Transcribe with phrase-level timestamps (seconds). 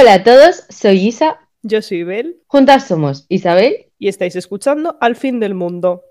[0.00, 1.40] Hola a todos, soy Isa.
[1.62, 2.40] Yo soy Bel.
[2.46, 3.86] Juntas somos Isabel.
[3.98, 6.04] Y estáis escuchando Al fin del mundo.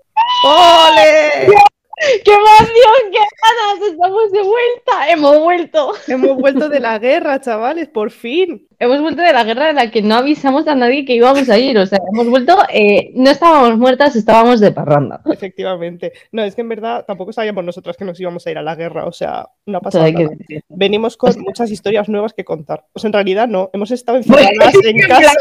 [0.44, 1.46] ¡Ole!
[2.22, 3.10] ¡Qué emoción!
[3.10, 3.90] ¡Qué ganas!
[3.90, 5.08] ¡Estamos de vuelta!
[5.08, 5.94] ¡Hemos vuelto!
[6.06, 8.67] Hemos vuelto de la guerra, chavales, por fin.
[8.80, 11.58] Hemos vuelto de la guerra en la que no avisamos a nadie que íbamos a
[11.58, 11.76] ir.
[11.78, 15.20] O sea, hemos vuelto, eh, no estábamos muertas, estábamos de parranda.
[15.26, 16.12] Efectivamente.
[16.30, 18.76] No, es que en verdad tampoco sabíamos nosotras que nos íbamos a ir a la
[18.76, 19.06] guerra.
[19.06, 20.30] O sea, no ha pasado nada.
[20.68, 22.84] Venimos con muchas historias nuevas que contar.
[22.92, 23.68] Pues en realidad no.
[23.72, 25.32] Hemos estado encerradas en casa,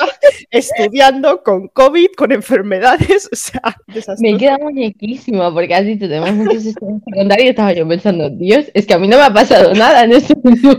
[0.50, 3.30] estudiando con COVID, con enfermedades.
[3.38, 7.72] O sea, Me queda muñequísima porque has dicho, tenemos muchas historias que contar y estaba
[7.74, 10.78] yo pensando, Dios, es que a mí no me ha pasado nada en este últimos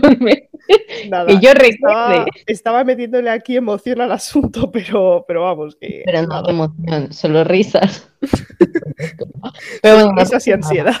[1.09, 1.75] Nada, que yo recuerde.
[1.77, 2.25] Estaba,
[2.85, 5.75] metiéndole aquí emoción al asunto, pero, pero vamos.
[5.75, 8.09] Que, pero no emoción, solo risas.
[9.81, 10.95] pero bueno, risas y ansiedad.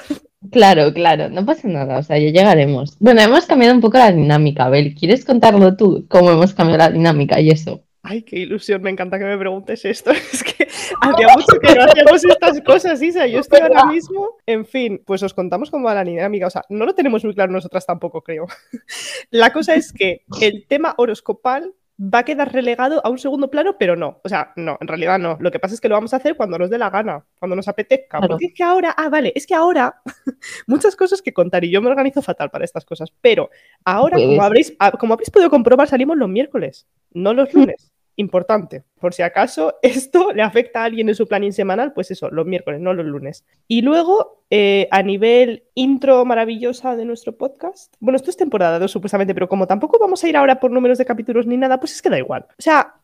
[0.51, 2.97] Claro, claro, no pasa nada, o sea, ya llegaremos.
[2.99, 4.95] Bueno, hemos cambiado un poco la dinámica, Abel.
[4.95, 7.83] ¿Quieres contarlo tú, cómo hemos cambiado la dinámica y eso?
[8.01, 10.11] Ay, qué ilusión, me encanta que me preguntes esto.
[10.33, 10.67] Es que
[11.01, 13.27] hacía mucho que no hacíamos estas cosas, Isa.
[13.27, 14.37] Yo estoy ahora mismo.
[14.45, 16.47] En fin, pues os contamos cómo va la dinámica.
[16.47, 18.47] O sea, no lo tenemos muy claro nosotras tampoco, creo.
[19.31, 23.75] La cosa es que el tema horoscopal va a quedar relegado a un segundo plano,
[23.77, 24.21] pero no.
[24.23, 25.37] O sea, no, en realidad no.
[25.39, 27.55] Lo que pasa es que lo vamos a hacer cuando nos dé la gana, cuando
[27.55, 28.19] nos apetezca.
[28.21, 30.01] Porque es que ahora, ah, vale, es que ahora
[30.67, 33.11] muchas cosas que contar y yo me organizo fatal para estas cosas.
[33.21, 33.49] Pero
[33.83, 38.83] ahora, como habréis, ah, como habréis podido comprobar, salimos los miércoles, no los lunes importante.
[38.99, 42.45] Por si acaso esto le afecta a alguien en su planning semanal, pues eso, los
[42.45, 43.45] miércoles, no los lunes.
[43.67, 48.91] Y luego, eh, a nivel intro maravillosa de nuestro podcast, bueno, esto es temporada 2
[48.91, 51.93] supuestamente, pero como tampoco vamos a ir ahora por números de capítulos ni nada, pues
[51.93, 52.45] es que da igual.
[52.49, 52.95] O sea,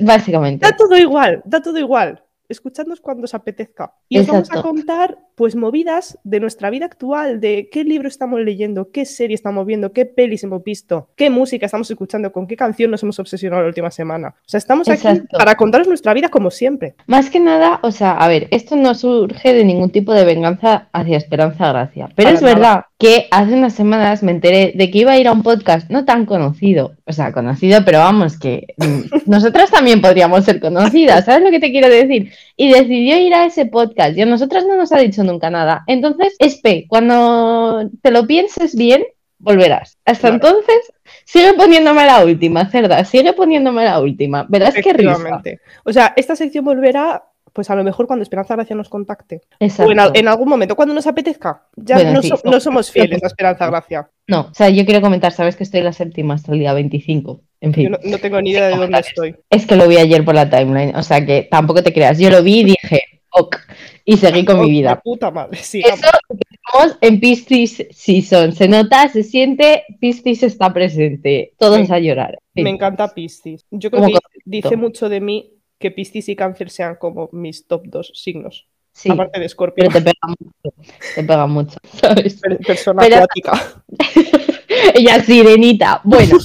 [0.00, 0.66] básicamente.
[0.66, 3.92] Da todo igual, da todo igual escuchadnos cuando os apetezca.
[4.08, 8.40] Y os vamos a contar, pues, movidas de nuestra vida actual, de qué libro estamos
[8.40, 12.56] leyendo, qué serie estamos viendo, qué pelis hemos visto, qué música estamos escuchando, con qué
[12.56, 14.34] canción nos hemos obsesionado la última semana.
[14.38, 16.94] O sea, estamos aquí para contaros nuestra vida como siempre.
[17.06, 20.88] Más que nada, o sea, a ver, esto no surge de ningún tipo de venganza
[20.92, 25.12] hacia Esperanza Gracia, pero es verdad que hace unas semanas me enteré de que iba
[25.12, 29.30] a ir a un podcast no tan conocido, o sea, conocido, pero vamos, que mm,
[29.30, 32.32] nosotras también podríamos ser conocidas, ¿sabes lo que te quiero decir?
[32.56, 35.84] Y decidió ir a ese podcast y a nosotras no nos ha dicho nunca nada.
[35.86, 39.04] Entonces, Espe, cuando te lo pienses bien,
[39.38, 39.98] volverás.
[40.06, 40.92] Hasta entonces,
[41.24, 44.46] sigue poniéndome la última, cerda, sigue poniéndome la última.
[44.48, 45.42] Verás qué risa.
[45.84, 47.22] O sea, esta sección volverá
[47.56, 49.40] pues a lo mejor cuando Esperanza Gracia nos contacte.
[49.78, 51.62] O en, algún momento, cuando nos apetezca.
[51.74, 54.10] Ya no, somos fieles a Esperanza Gracia.
[54.26, 56.74] No, o sea, yo quiero comentar, sabes que estoy en la séptima hasta el día
[56.74, 57.40] 25.
[57.62, 57.84] En fin.
[57.84, 59.36] Yo no, tengo ni idea de dónde estoy.
[59.48, 62.18] Es que lo vi ayer por la timeline, o sea que tampoco te creas.
[62.18, 63.56] Yo lo vi y dije, ok,
[64.04, 65.00] y seguí con mi vida.
[65.02, 65.80] puta madre, sí.
[65.80, 68.52] Eso estamos en Piscis Season.
[68.52, 71.54] Se nota, se siente, Piscis está presente.
[71.56, 72.38] Todos a llorar.
[72.52, 73.64] Me encanta Piscis.
[73.70, 77.84] Yo creo que dice mucho de mí que Piscis y Cáncer sean como mis top
[77.86, 78.68] dos signos.
[78.92, 79.84] Sí, aparte de Scorpio.
[79.86, 80.74] Pero te pega mucho,
[81.14, 82.40] te pega mucho, ¿sabes?
[82.66, 83.82] Persona acuática.
[84.94, 86.00] Ella sirenita.
[86.02, 86.38] Bueno.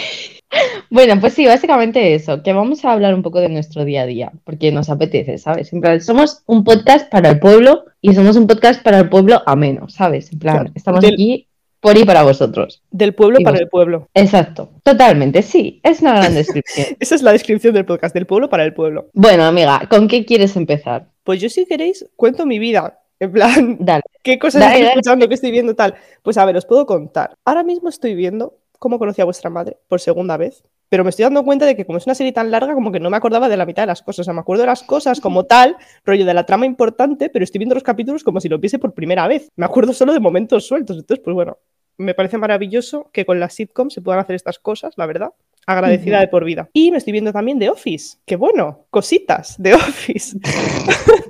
[0.90, 4.06] bueno, pues sí, básicamente eso, que vamos a hablar un poco de nuestro día a
[4.06, 5.72] día, porque nos apetece, ¿sabes?
[5.72, 9.42] En plan, somos un podcast para el pueblo y somos un podcast para el pueblo
[9.46, 10.30] ameno, ¿sabes?
[10.30, 11.48] En plan, estamos aquí
[11.82, 12.80] por y para vosotros.
[12.92, 14.08] Del pueblo para el pueblo.
[14.14, 16.96] Exacto, totalmente, sí, es una gran descripción.
[17.00, 19.10] Esa es la descripción del podcast, del pueblo para el pueblo.
[19.12, 21.08] Bueno, amiga, ¿con qué quieres empezar?
[21.24, 23.00] Pues yo si queréis cuento mi vida.
[23.18, 24.02] En plan, Dale.
[24.22, 25.96] ¿qué cosas estoy escuchando, qué estoy viendo tal?
[26.22, 27.34] Pues a ver, os puedo contar.
[27.44, 30.62] Ahora mismo estoy viendo cómo conocí a vuestra madre por segunda vez
[30.92, 33.00] pero me estoy dando cuenta de que como es una serie tan larga, como que
[33.00, 34.18] no me acordaba de la mitad de las cosas.
[34.18, 37.44] O sea, me acuerdo de las cosas como tal, rollo de la trama importante, pero
[37.44, 39.48] estoy viendo los capítulos como si lo viese por primera vez.
[39.56, 40.98] Me acuerdo solo de momentos sueltos.
[40.98, 41.56] Entonces, pues bueno,
[41.98, 45.32] me parece maravilloso que con las sitcom se puedan hacer estas cosas, la verdad.
[45.66, 46.68] Agradecida de por vida.
[46.72, 48.18] Y me estoy viendo también de Office.
[48.26, 50.36] Qué bueno, cositas de Office.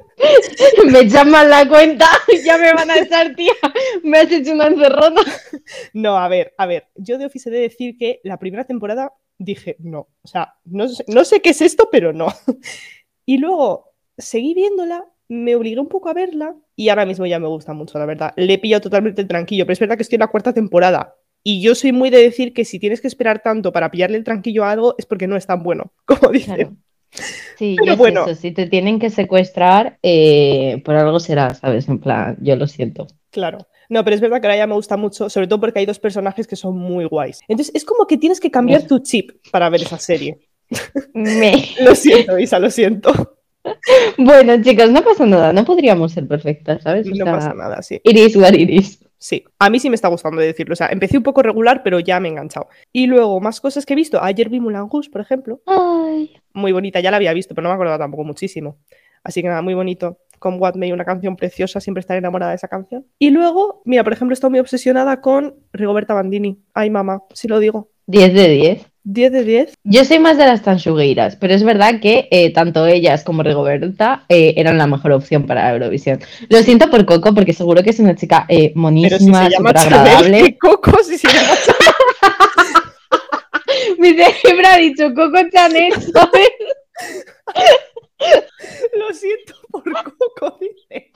[0.91, 2.07] me llaman la cuenta,
[2.45, 3.53] ya me van a estar, tía.
[4.03, 5.21] Me has hecho una encerrona.
[5.93, 6.89] No, a ver, a ver.
[6.95, 10.09] Yo de Office he de decir que la primera temporada dije, no.
[10.23, 12.29] O sea, no, no sé qué es esto, pero no.
[13.25, 17.49] Y luego seguí viéndola me obligué un poco a verla y ahora mismo ya me
[17.49, 18.35] gusta mucho, la verdad.
[18.37, 21.15] Le he pillado totalmente tranquilo, pero es verdad que estoy en la cuarta temporada.
[21.43, 24.25] Y yo soy muy de decir que si tienes que esperar tanto para pillarle el
[24.25, 26.83] tranquillo a algo es porque no es tan bueno, como dicen.
[27.57, 28.27] Sí, pero bueno.
[28.27, 31.89] Eso, si te tienen que secuestrar, eh, por algo será, ¿sabes?
[31.89, 33.07] En plan, yo lo siento.
[33.31, 33.67] Claro.
[33.89, 35.99] No, pero es verdad que ahora ya me gusta mucho, sobre todo porque hay dos
[35.99, 37.41] personajes que son muy guays.
[37.49, 40.39] Entonces, es como que tienes que cambiar tu chip para ver esa serie.
[41.15, 41.53] Me.
[41.81, 43.39] lo siento, Isa, lo siento.
[44.19, 47.07] Bueno, chicos, no pasa nada, no podríamos ser perfectas, ¿sabes?
[47.07, 48.01] no pasa nada, sí.
[48.05, 48.99] Iris what iris.
[49.19, 50.73] Sí, a mí sí me está gustando decirlo.
[50.73, 52.67] O sea, empecé un poco regular, pero ya me he enganchado.
[52.93, 54.21] Y luego, más cosas que he visto.
[54.21, 55.61] Ayer vi Moulin Rouge, por ejemplo.
[55.67, 56.35] Ay.
[56.53, 58.79] Muy bonita, ya la había visto, pero no me acordaba tampoco muchísimo.
[59.23, 60.19] Así que nada, muy bonito.
[60.41, 63.07] Con What May, una canción preciosa, siempre estaré enamorada de esa canción.
[63.17, 66.59] Y luego, mira, por ejemplo, estoy muy obsesionada con Rigoberta Bandini.
[66.75, 67.91] Ay, mamá, si lo digo.
[68.07, 68.92] 10 de 10.
[69.05, 69.75] 10 de 10.
[69.85, 74.25] Yo soy más de las tanchugueiras, pero es verdad que eh, tanto ellas como Rigoberta
[74.29, 76.21] eh, eran la mejor opción para Eurovisión.
[76.49, 79.79] Lo siento por Coco, porque seguro que es una chica eh, si monísima, llama súper
[79.79, 80.43] agradable.
[80.45, 81.49] ¿qué Coco, si se llama
[83.99, 86.51] Mi cerebro ha dicho Coco Chanel, ¿sabes?
[88.99, 91.11] Lo siento por Coco, dice.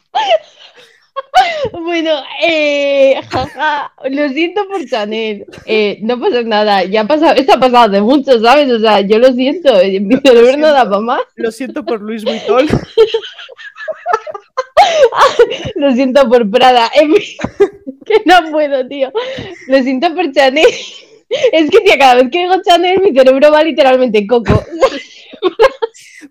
[1.72, 5.46] Bueno, eh, jaja, lo siento por Chanel.
[5.64, 8.70] Eh, no pasa nada, ya ha pasado, esto ha pasado de mucho, ¿sabes?
[8.70, 11.22] O sea, yo lo siento, eh, mi cerebro no da para más.
[11.36, 12.66] Lo siento por Luis Vuitton.
[15.74, 16.90] Lo siento por Prada.
[18.06, 19.12] Que no puedo, tío.
[19.66, 20.64] Lo siento por Chanel.
[21.50, 24.64] Es que, tía, cada vez que digo Chanel, mi cerebro va literalmente coco.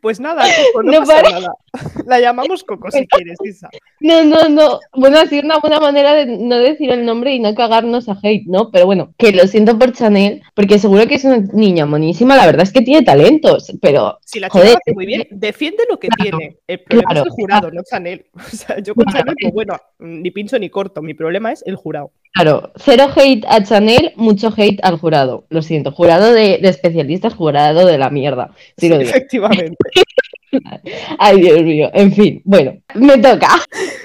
[0.02, 1.54] Pues nada, no, No pasa nada.
[2.06, 3.70] La llamamos Coco si quieres, Isa.
[4.00, 4.80] No, no, no.
[4.94, 8.18] Bueno, ha sido una buena manera de no decir el nombre y no cagarnos a
[8.22, 8.72] hate, ¿no?
[8.72, 12.36] Pero bueno, que lo siento por Chanel, porque seguro que es una niña monísima.
[12.36, 16.00] La verdad es que tiene talentos, pero Si la chica hace muy bien, defiende lo
[16.00, 16.58] que claro, tiene.
[16.68, 18.26] El problema claro, es el jurado, no Chanel.
[18.36, 21.02] O sea, yo con Chanel, pues bueno, ni pincho ni corto.
[21.02, 22.12] Mi problema es el jurado.
[22.34, 25.46] Claro, cero hate a Chanel, mucho hate al jurado.
[25.50, 28.52] Lo siento, jurado de, de especialistas, jurado de la mierda.
[28.78, 29.10] Sí lo digo.
[29.10, 29.78] Efectivamente.
[31.20, 31.90] Ay, Dios mío.
[31.94, 33.50] En fin, bueno, me toca.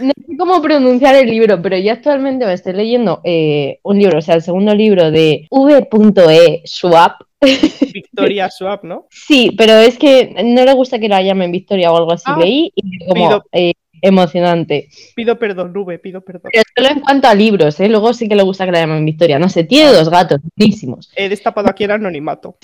[0.01, 4.19] No sé cómo pronunciar el libro, pero yo actualmente me estoy leyendo eh, un libro,
[4.19, 6.63] o sea, el segundo libro de V.E.
[6.67, 7.13] Schwab.
[7.93, 9.07] Victoria Swap, ¿no?
[9.11, 12.25] Sí, pero es que no le gusta que la llamen Victoria o algo así.
[12.27, 14.89] Ah, Leí y como pido- eh, emocionante.
[15.15, 16.51] Pido perdón, Rube, pido perdón.
[16.53, 17.89] Pero solo en cuanto a libros, ¿eh?
[17.89, 19.39] Luego sí que le gusta que la llamen Victoria.
[19.39, 21.11] No sé, tiene dos gatos, buenísimos.
[21.17, 22.57] He destapado aquí el anonimato.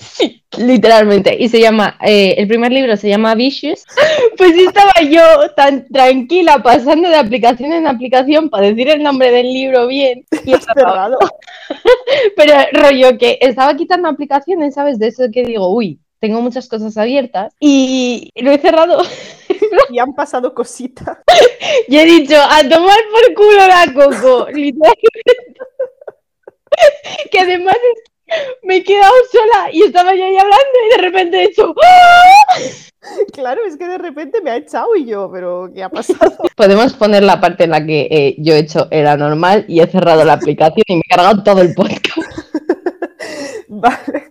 [0.58, 1.36] Literalmente.
[1.38, 3.84] Y se llama, eh, el primer libro se llama Vicious.
[4.36, 5.22] Pues estaba yo
[5.54, 10.24] tan tranquila pasando de aplicación en aplicación para decir el nombre del libro bien.
[10.44, 11.18] Y cerrado.
[12.36, 14.98] pero rollo que estaba quitando aplicaciones, ¿sabes?
[14.98, 19.02] De eso que digo, uy, tengo muchas cosas abiertas y lo he cerrado.
[19.90, 21.18] Y han pasado cositas.
[21.88, 24.46] Y he dicho, a tomar por culo la coco.
[24.52, 25.60] Literalmente.
[27.30, 27.76] que además
[28.62, 32.54] me he quedado sola y estaba yo ahí hablando y de repente he hecho, ¡Ah!
[33.32, 36.36] Claro, es que de repente me ha echado y yo, pero ¿qué ha pasado?
[36.56, 39.86] Podemos poner la parte en la que eh, yo he hecho era normal y he
[39.86, 42.18] cerrado la aplicación y me he cargado todo el podcast.
[43.68, 44.25] Vale.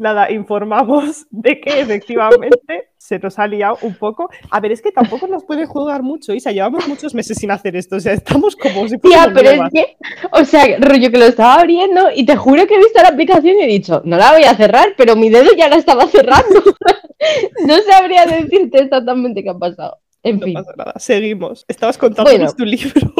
[0.00, 4.30] Nada, informamos de que efectivamente se nos ha liado un poco.
[4.50, 6.52] A ver, es que tampoco nos pueden juzgar mucho, Isa.
[6.52, 7.96] Llevamos muchos meses sin hacer esto.
[7.96, 9.96] O sea, estamos como si Tía, pero es que,
[10.32, 13.58] o sea, rollo que lo estaba abriendo y te juro que he visto la aplicación
[13.58, 16.62] y he dicho, no la voy a cerrar, pero mi dedo ya la estaba cerrando.
[17.66, 19.98] no sabría decirte exactamente qué ha pasado.
[20.22, 21.66] En No fin, pasa nada, seguimos.
[21.68, 22.56] Estabas contándonos Bueno.
[22.56, 23.12] tu libro.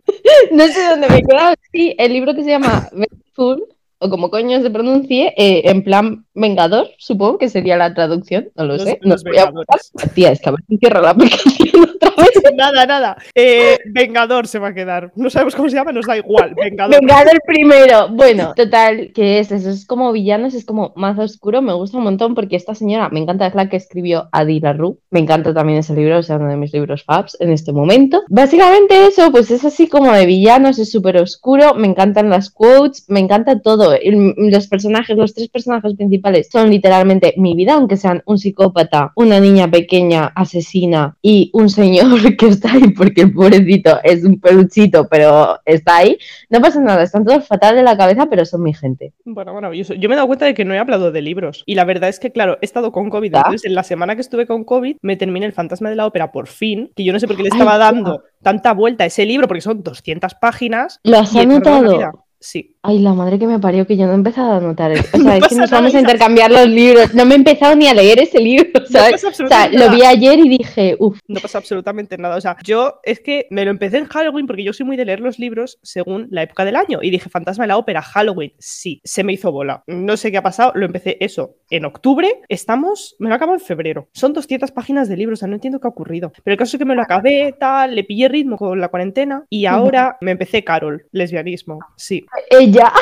[0.52, 1.54] no sé dónde me he quedado.
[1.72, 3.66] Sí, el libro que se llama Vengeful,
[4.02, 8.64] o como coño se pronuncie, eh, en plan Vengador, supongo que sería la traducción, no
[8.64, 8.98] lo Los- sé.
[9.02, 10.10] los No voy a buscar.
[10.14, 12.54] Tía, es que a ver si cierro la aplicación otra vez.
[12.56, 13.16] nada, nada.
[13.34, 15.12] Eh, Vengador se va a quedar.
[15.16, 16.54] No sabemos cómo se llama, nos da igual.
[16.54, 17.00] Vengador.
[17.00, 18.08] Vengador primero.
[18.10, 19.70] Bueno, total, que es eso?
[19.70, 21.62] Es como villanos, es como más oscuro.
[21.62, 24.98] Me gusta un montón porque esta señora me encanta, es la que escribió Adi Larru.
[25.10, 28.22] Me encanta también ese libro, o sea, uno de mis libros faps en este momento.
[28.28, 31.74] Básicamente eso, pues es así como de villanos, es súper oscuro.
[31.74, 33.94] Me encantan las quotes, me encanta todo.
[34.36, 39.40] Los personajes, los tres personajes principales son literalmente mi vida, aunque sean un psicópata, una
[39.40, 41.91] niña pequeña asesina y un señor
[42.38, 46.18] que está ahí porque el pobrecito es un peluchito, pero está ahí.
[46.50, 49.12] No pasa nada, están todos fatal de la cabeza, pero son mi gente.
[49.24, 49.94] Bueno, maravilloso.
[49.94, 51.62] Yo me he dado cuenta de que no he hablado de libros.
[51.66, 53.34] Y la verdad es que, claro, he estado con COVID.
[53.34, 53.38] ¿Ah?
[53.38, 56.32] Entonces, en la semana que estuve con COVID, me terminé El fantasma de la ópera
[56.32, 56.90] por fin.
[56.94, 59.60] Que yo no sé por qué le estaba dando tanta vuelta a ese libro, porque
[59.60, 61.00] son 200 páginas.
[61.04, 62.26] ¿Lo has anotado?
[62.38, 62.71] Sí.
[62.84, 65.16] Ay, la madre que me parió, que yo no he empezado a anotar eso.
[65.16, 67.14] O No sea, es que nos nada, vamos a intercambiar los libros.
[67.14, 69.22] No me he empezado ni a leer ese libro, ¿sabes?
[69.22, 72.34] pasa o sea, lo vi ayer y dije, uff, No pasa absolutamente nada.
[72.34, 75.04] O sea, yo es que me lo empecé en Halloween porque yo soy muy de
[75.04, 76.98] leer los libros según la época del año.
[77.02, 78.52] Y dije, Fantasma de la Ópera, Halloween.
[78.58, 79.84] Sí, se me hizo bola.
[79.86, 80.72] No sé qué ha pasado.
[80.74, 82.40] Lo empecé eso en octubre.
[82.48, 84.08] Estamos, me lo acabo en febrero.
[84.12, 85.38] Son 200 páginas de libros.
[85.38, 86.32] O sea, no entiendo qué ha ocurrido.
[86.42, 89.44] Pero el caso es que me lo acabé, tal, le pillé ritmo con la cuarentena.
[89.48, 91.78] Y ahora me empecé Carol, lesbianismo.
[91.96, 92.26] Sí.
[92.50, 92.92] Eh, ya.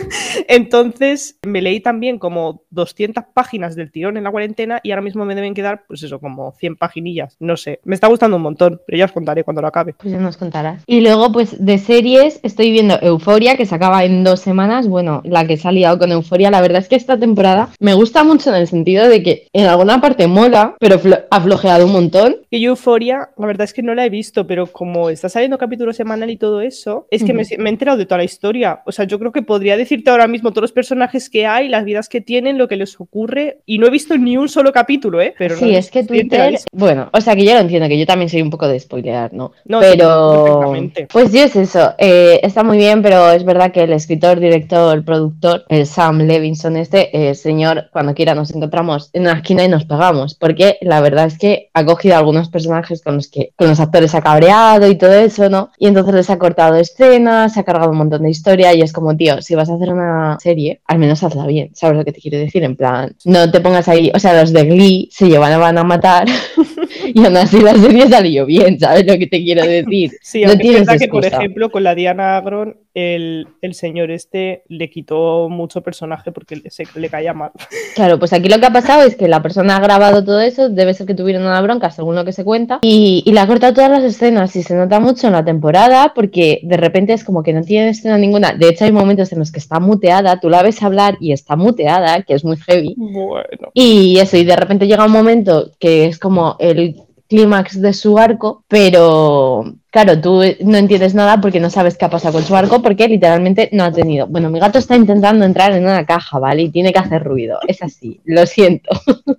[0.48, 5.24] Entonces me leí también como 200 páginas del tirón en la cuarentena y ahora mismo
[5.24, 7.36] me deben quedar, pues eso, como 100 paginillas.
[7.40, 9.94] No sé, me está gustando un montón, pero ya os contaré cuando lo acabe.
[9.94, 10.82] Pues ya nos contarás.
[10.86, 14.88] Y luego, pues de series, estoy viendo Euforia, que se acaba en dos semanas.
[14.88, 17.94] Bueno, la que se ha liado con Euforia, la verdad es que esta temporada me
[17.94, 21.92] gusta mucho en el sentido de que en alguna parte mola, pero ha flojeado un
[21.92, 22.36] montón.
[22.50, 25.92] Y Euforia, la verdad es que no la he visto, pero como está saliendo capítulo
[25.92, 28.82] semanal y todo eso, es que me, me he enterado de toda la historia.
[28.86, 31.84] O sea, yo creo que podría decirte ahora mismo todos los personajes que hay, las
[31.84, 35.20] vidas que tienen, lo que les ocurre, y no he visto ni un solo capítulo,
[35.20, 35.34] ¿eh?
[35.38, 36.58] Pero sí, es que Twitter.
[36.72, 39.32] Bueno, o sea que yo lo entiendo, que yo también soy un poco de spoilear,
[39.32, 39.52] ¿no?
[39.64, 40.44] No, sí, pero.
[40.44, 41.08] perfectamente.
[41.12, 41.94] Pues yo es eso.
[41.98, 46.22] eh, está muy bien, pero es verdad que el escritor, director, el productor, el Sam
[46.22, 50.34] Levinson, este eh, señor, cuando quiera nos encontramos en una esquina y nos pegamos.
[50.34, 54.14] Porque la verdad es que ha cogido algunos personajes con los que con los actores
[54.14, 55.70] ha cabreado y todo eso, ¿no?
[55.78, 58.92] Y entonces les ha cortado escenas, se ha cargado un montón de historia y es
[58.92, 61.70] como, tío, si vas a hacer una serie, al menos hazla bien.
[61.74, 62.62] ¿Sabes lo que te quiero decir?
[62.64, 66.26] En plan, no te pongas ahí, o sea, los de Glee se llevan a matar
[67.14, 70.12] y aún así la serie salió bien, ¿sabes lo que te quiero decir?
[70.22, 74.10] Sí, no aunque es verdad que, por ejemplo, con la Diana Agron, el, el señor
[74.10, 77.52] este le quitó mucho personaje porque le, se, le caía mal.
[77.94, 80.68] Claro, pues aquí lo que ha pasado es que la persona ha grabado todo eso,
[80.68, 83.46] debe ser que tuvieron una bronca, según lo que se cuenta, y, y le ha
[83.46, 87.24] cortado todas las escenas y se nota mucho en la temporada porque de repente es
[87.24, 88.52] como que no tiene escena ninguna.
[88.52, 91.56] De hecho, hay momentos en los que está muteada, tú la ves hablar y está
[91.56, 92.94] muteada, que es muy heavy.
[92.96, 93.70] Bueno.
[93.74, 96.96] Y eso, y de repente llega un momento que es como el
[97.30, 102.10] clímax de su arco, pero claro, tú no entiendes nada porque no sabes qué ha
[102.10, 104.26] pasado con su arco porque literalmente no ha tenido.
[104.26, 106.62] Bueno, mi gato está intentando entrar en una caja, ¿vale?
[106.62, 107.60] Y tiene que hacer ruido.
[107.68, 108.90] Es así, lo siento.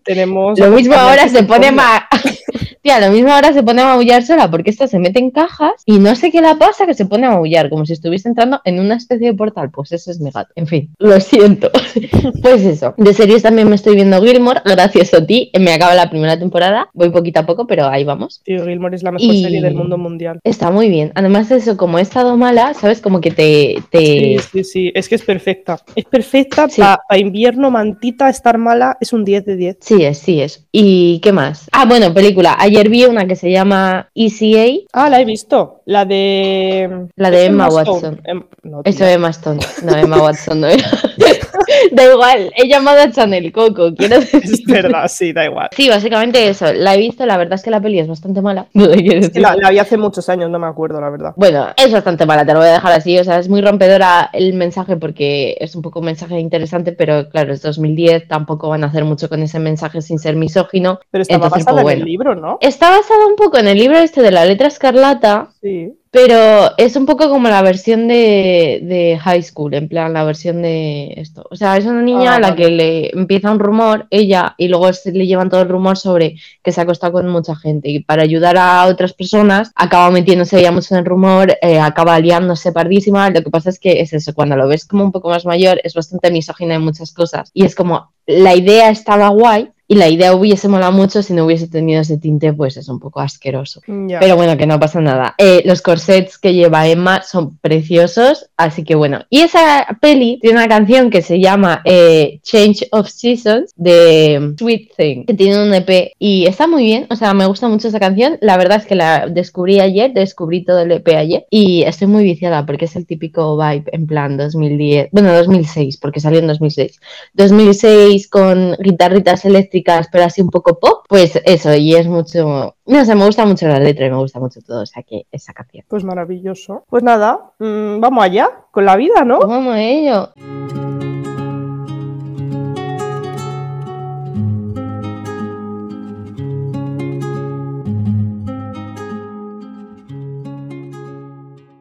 [0.06, 2.04] Tenemos Lo mismo ahora se pone más
[2.82, 5.74] Tía, lo mismo ahora se pone a maullar sola porque esta se mete en cajas
[5.86, 8.60] y no sé qué le pasa que se pone a maullar como si estuviese entrando
[8.66, 9.70] en una especie de portal.
[9.72, 10.52] Pues ese es mi gato.
[10.56, 11.70] En fin, lo siento.
[12.42, 12.94] pues eso.
[12.98, 15.52] De series también me estoy viendo Gilmore, gracias a ti.
[15.60, 16.90] Me acaba la primera temporada.
[16.94, 18.42] Voy poquito a poco, pero ahí vamos.
[18.44, 20.40] Tío, Gilmore es la mejor Y- serie del mundo mundial.
[20.44, 21.12] Está muy bien.
[21.16, 23.00] Además, eso, como he estado mala, ¿sabes?
[23.02, 23.76] Como que te.
[23.92, 24.00] te...
[24.00, 25.78] Sí, sí, sí, es que es perfecta.
[25.96, 26.82] Es perfecta Sí.
[26.82, 29.78] para invierno, mantita, estar mala, es un 10 de 10.
[29.82, 30.66] Sí es, sí es.
[30.72, 31.68] ¿Y qué más?
[31.72, 32.56] Ah, bueno, película.
[32.72, 34.88] Ayer vi una que se llama ECA.
[34.94, 35.82] Ah, la he visto.
[35.86, 37.08] La de.
[37.18, 37.68] La de ¿es Emma?
[37.68, 38.22] Watson.
[38.24, 39.12] Em- no, Eso tía.
[39.12, 39.60] Emma Stone.
[39.84, 40.86] No, Emma Watson no era.
[41.92, 44.42] da igual, he llamado a Chanel Coco, quiero decir.
[44.44, 45.70] Es verdad, sí, da igual.
[45.76, 46.72] Sí, básicamente eso.
[46.74, 48.68] La he visto, la verdad es que la peli es bastante mala.
[49.12, 51.34] Es que la, la vi hace muchos años, no me acuerdo, la verdad.
[51.36, 53.18] Bueno, es bastante mala, te lo voy a dejar así.
[53.20, 57.30] O sea, es muy rompedora el mensaje porque es un poco un mensaje interesante, pero
[57.30, 61.00] claro, es 2010, tampoco van a hacer mucho con ese mensaje sin ser misógino.
[61.10, 62.12] Pero estaba Entonces, basada pues, en el bueno.
[62.12, 62.58] libro, ¿no?
[62.62, 65.94] Está basado un poco en el libro este de la letra escarlata, Sí.
[66.14, 70.62] Pero es un poco como la versión de, de High School, en plan la versión
[70.62, 71.46] de esto.
[71.50, 72.62] O sea, es una niña Ah, a la vale.
[72.64, 76.36] que le empieza un rumor, ella, y luego se le llevan todo el rumor sobre
[76.62, 77.88] que se ha acostado con mucha gente.
[77.90, 82.20] Y para ayudar a otras personas, acaba metiéndose ya mucho en el rumor, eh, acaba
[82.20, 83.30] liándose pardísima.
[83.30, 85.80] Lo que pasa es que es eso, cuando lo ves como un poco más mayor,
[85.86, 87.52] es bastante misógina en muchas cosas.
[87.54, 89.70] Y es como, la idea estaba guay.
[89.92, 92.98] Y la idea hubiese molado mucho si no hubiese tenido ese tinte, pues es un
[92.98, 93.82] poco asqueroso.
[93.86, 95.36] Pero bueno, que no pasa nada.
[95.38, 99.26] Eh, los corsets que lleva Emma son preciosos, así que bueno.
[99.30, 104.96] Y esa peli tiene una canción que se llama eh, Change of Seasons de Sweet
[104.96, 107.08] Thing, que tiene un EP y está muy bien.
[107.10, 108.38] O sea, me gusta mucho esa canción.
[108.40, 112.24] La verdad es que la descubrí ayer, descubrí todo el EP ayer y estoy muy
[112.24, 116.98] viciada porque es el típico vibe en plan 2010, bueno, 2006, porque salió en 2006.
[117.34, 123.06] 2006 con guitarritas eléctricas, pero así un poco pop, pues eso, y es mucho, no
[123.06, 125.54] sé, me gusta mucho la letra y me gusta mucho todo, o sea que esa
[125.54, 125.86] canción.
[125.88, 126.86] Pues maravilloso.
[126.90, 129.40] Pues nada, mm, vamos allá con la vida, ¿no?
[129.40, 130.30] Vamos a ello.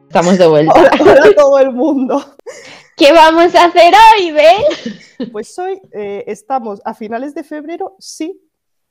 [0.07, 0.73] Estamos de vuelta.
[0.75, 2.21] Hola, hola a todo el mundo.
[2.97, 4.61] ¿Qué vamos a hacer hoy, Ben?
[5.31, 8.41] Pues hoy eh, estamos a finales de febrero, sí,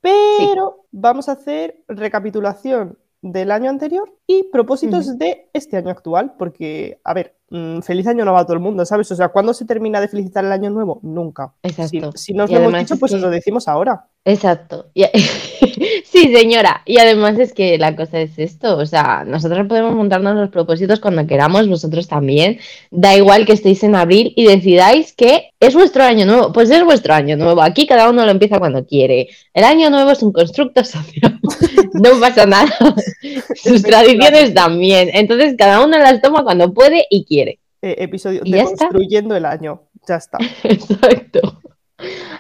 [0.01, 7.01] pero vamos a hacer recapitulación del año anterior y propósitos de este año actual, porque,
[7.05, 9.11] a ver, mm, feliz año nuevo a todo el mundo, ¿sabes?
[9.13, 11.01] O sea, ¿cuándo se termina de felicitar el año nuevo?
[11.03, 11.53] Nunca.
[11.63, 12.13] Exacto.
[12.13, 14.09] Si, si no os Y lo hemos dicho, es pues os que- lo decimos ahora.
[14.25, 14.91] Exacto.
[14.95, 15.05] Y-
[16.05, 16.83] sí, señora.
[16.85, 18.77] Y además es que la cosa es esto.
[18.77, 22.59] O sea, nosotros podemos montarnos los propósitos cuando queramos, vosotros también.
[22.91, 26.53] Da igual que estéis en abril y decidáis que es vuestro año nuevo.
[26.53, 27.63] Pues es vuestro año nuevo.
[27.63, 29.29] Aquí cada uno lo empieza cuando quiere.
[29.55, 31.39] El año nuevo es un constructo social.
[31.93, 32.71] No pasa nada.
[33.57, 35.11] Sus tradiciones también.
[35.13, 37.59] Entonces cada uno las toma cuando puede y quiere.
[37.83, 39.83] eh, episodio ¿Y de construyendo el año.
[40.09, 40.39] Ya está.
[40.63, 41.61] Exacto.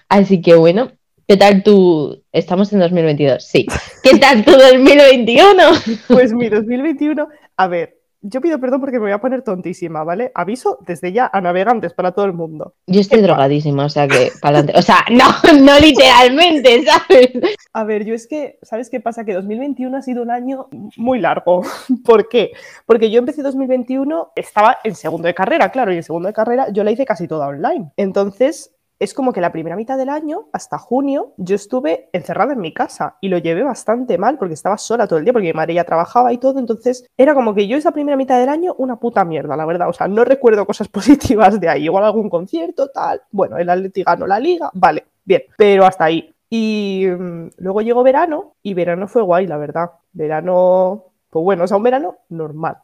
[0.08, 0.92] Así que bueno,
[1.30, 2.24] ¿qué tal tú?
[2.32, 3.64] Estamos en 2022, sí.
[4.02, 5.62] ¿Qué tal tu 2021?
[6.08, 10.32] Pues mi 2021, a ver, yo pido perdón porque me voy a poner tontísima, ¿vale?
[10.34, 12.74] Aviso desde ya a navegantes para todo el mundo.
[12.88, 14.80] Yo estoy drogadísima, o sea que para adelante.
[14.80, 17.30] O sea, no, no literalmente, ¿sabes?
[17.74, 19.24] A ver, yo es que, ¿sabes qué pasa?
[19.24, 21.62] Que 2021 ha sido un año muy largo.
[22.04, 22.50] ¿Por qué?
[22.86, 26.72] Porque yo empecé 2021, estaba en segundo de carrera, claro, y en segundo de carrera
[26.72, 27.92] yo la hice casi toda online.
[27.96, 32.60] Entonces, es como que la primera mitad del año, hasta junio, yo estuve encerrada en
[32.60, 35.54] mi casa y lo llevé bastante mal porque estaba sola todo el día, porque mi
[35.54, 38.74] madre ya trabajaba y todo, entonces era como que yo esa primera mitad del año
[38.76, 42.28] una puta mierda, la verdad, o sea, no recuerdo cosas positivas de ahí, igual algún
[42.28, 46.32] concierto, tal, bueno, el Atleti ganó la liga, vale, bien, pero hasta ahí.
[46.50, 51.66] Y mm, luego llegó verano y verano fue guay, la verdad, verano, pues bueno, o
[51.66, 52.78] sea, un verano normal,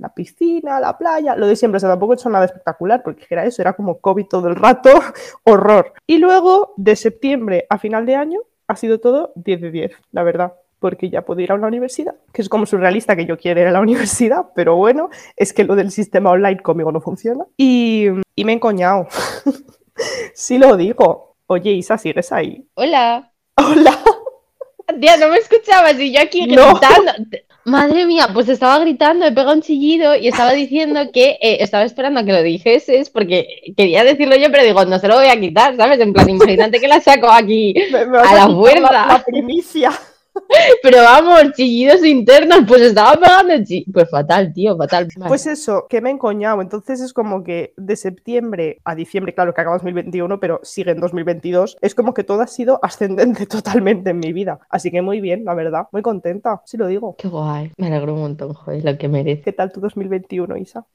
[0.00, 3.26] la piscina, la playa, lo de siempre, o sea, tampoco he hecho nada espectacular, porque
[3.30, 4.90] era eso, era como COVID todo el rato,
[5.44, 5.92] horror.
[6.06, 10.22] Y luego, de septiembre a final de año, ha sido todo 10 de 10, la
[10.22, 13.60] verdad, porque ya puedo ir a una universidad, que es como surrealista que yo quiera
[13.60, 17.44] ir a la universidad, pero bueno, es que lo del sistema online conmigo no funciona.
[17.56, 19.06] Y, y me he encoñado.
[20.34, 21.36] sí lo digo.
[21.46, 22.64] Oye, Isa, ¿sigues ahí?
[22.74, 23.32] Hola.
[23.56, 23.98] Hola.
[25.00, 26.70] Tía, no me escuchabas y yo aquí No.
[26.74, 27.12] gritando.
[27.70, 31.84] Madre mía, pues estaba gritando, he pegado un chillido y estaba diciendo que eh, estaba
[31.84, 35.28] esperando a que lo dijeses porque quería decirlo yo, pero digo, no se lo voy
[35.28, 36.00] a quitar, ¿sabes?
[36.00, 37.74] En plan, imagínate que la saco aquí.
[37.92, 38.92] Me, A la fuerza.
[38.92, 39.92] La, la primicia.
[40.82, 43.54] Pero vamos, chillidos internos, pues estaba pegando
[43.92, 45.08] Pues fatal, tío, fatal.
[45.28, 46.60] Pues eso, que me he encoñado.
[46.62, 51.00] Entonces es como que de septiembre a diciembre, claro que acaba 2021, pero sigue en
[51.00, 51.76] 2022.
[51.80, 54.60] Es como que todo ha sido ascendente totalmente en mi vida.
[54.68, 55.88] Así que muy bien, la verdad.
[55.92, 57.16] Muy contenta, sí lo digo.
[57.18, 57.72] Qué guay.
[57.76, 59.42] Me alegro un montón, joder, lo que merece.
[59.42, 60.84] ¿Qué tal tu 2021, Isa?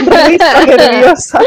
[0.00, 1.40] Risa nerviosa.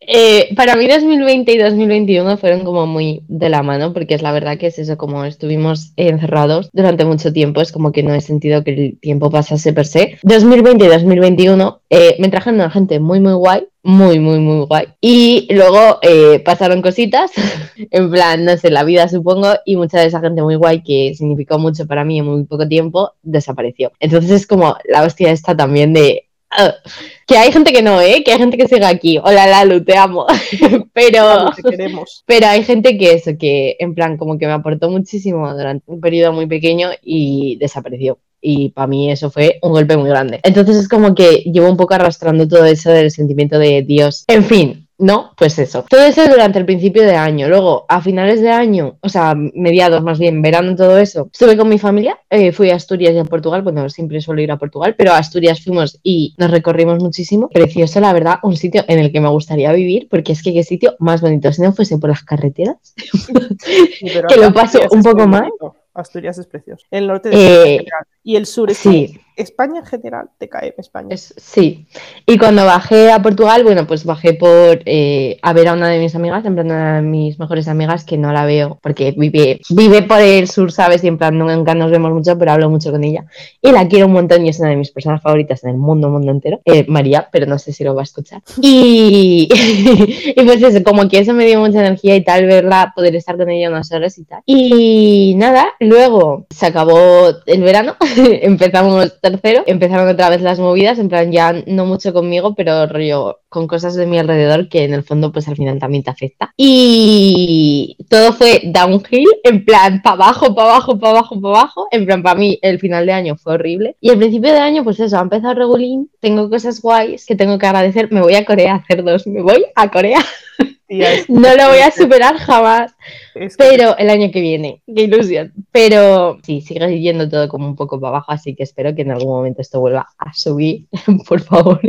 [0.00, 4.32] Eh, para mí 2020 y 2021 fueron como muy de la mano, porque es la
[4.32, 8.20] verdad que es eso, como estuvimos encerrados durante mucho tiempo, es como que no he
[8.22, 10.18] sentido que el tiempo pasase per se.
[10.22, 14.86] 2020 y 2021 eh, me trajeron una gente muy, muy guay, muy, muy, muy guay.
[15.02, 17.30] Y luego eh, pasaron cositas,
[17.90, 21.14] en plan, no sé, la vida supongo, y mucha de esa gente muy guay que
[21.14, 23.92] significó mucho para mí en muy poco tiempo, desapareció.
[24.00, 26.26] Entonces es como la hostia esta también de...
[27.26, 28.22] que hay gente que no, ¿eh?
[28.24, 29.18] Que hay gente que sigue aquí.
[29.18, 30.26] Hola, Lalu, te amo.
[30.92, 32.24] Pero, Claro, te queremos.
[32.26, 36.00] pero hay gente que eso, que en plan como que me aportó muchísimo durante un
[36.00, 38.18] periodo muy pequeño y desapareció.
[38.40, 40.40] Y para mí eso fue un golpe muy grande.
[40.42, 44.24] Entonces es como que llevo un poco arrastrando todo eso del sentimiento de Dios.
[44.28, 45.32] En fin, ¿no?
[45.36, 45.84] Pues eso.
[45.88, 47.48] Todo eso durante el principio de año.
[47.48, 51.68] Luego, a finales de año, o sea, mediados más bien, verano, todo eso, estuve con
[51.68, 52.18] mi familia.
[52.30, 53.62] eh, fui a Asturias y a Portugal.
[53.62, 57.48] Bueno, siempre suelo ir a Portugal, pero a Asturias fuimos y nos recorrimos muchísimo.
[57.48, 60.62] Precioso, la verdad, un sitio en el que me gustaría vivir, porque es que qué
[60.62, 61.52] sitio más bonito.
[61.52, 65.76] Si no fuese por las carreteras, Sí, pero que lo paso un poco bonito.
[65.92, 66.86] Asturias es precioso.
[66.90, 67.84] El norte de Eh,
[68.22, 69.18] y el sur es sí.
[69.40, 71.08] España en general te cae en España.
[71.14, 71.86] Es- sí.
[72.26, 75.98] Y cuando bajé a Portugal, bueno, pues bajé por eh, a ver a una de
[75.98, 79.60] mis amigas, en plan una de mis mejores amigas, que no la veo porque vive,
[79.70, 81.02] vive por el sur, ¿sabes?
[81.04, 83.24] Y en plan nunca nos vemos mucho, pero hablo mucho con ella.
[83.62, 86.08] Y la quiero un montón y es una de mis personas favoritas en el mundo,
[86.10, 86.60] mundo entero.
[86.64, 88.42] Eh, María, pero no sé si lo va a escuchar.
[88.62, 89.48] Y,
[90.36, 93.36] y pues eso, como que eso me dio mucha energía y tal, verla, poder estar
[93.36, 94.40] con ella unas horas y tal.
[94.46, 101.08] Y nada, luego se acabó el verano, empezamos tercero, empezaron otra vez las movidas, en
[101.08, 105.02] plan ya no mucho conmigo, pero rollo con cosas de mi alrededor que en el
[105.02, 106.52] fondo pues al final también te afecta.
[106.56, 112.06] Y todo fue downhill, en plan para abajo, para abajo, para abajo, para abajo, en
[112.06, 113.96] plan para mí el final de año fue horrible.
[114.00, 117.58] Y el principio de año pues eso, ha empezado regulín, tengo cosas guays que tengo
[117.58, 120.20] que agradecer, me voy a Corea a hacer dos, me voy a Corea,
[120.90, 122.92] Tía, no lo voy a superar jamás.
[123.36, 125.52] es que- Pero el año que viene, qué ilusión.
[125.70, 129.12] Pero sí, sigue yendo todo como un poco para abajo, así que espero que en
[129.12, 130.86] algún momento esto vuelva a subir,
[131.28, 131.80] por favor.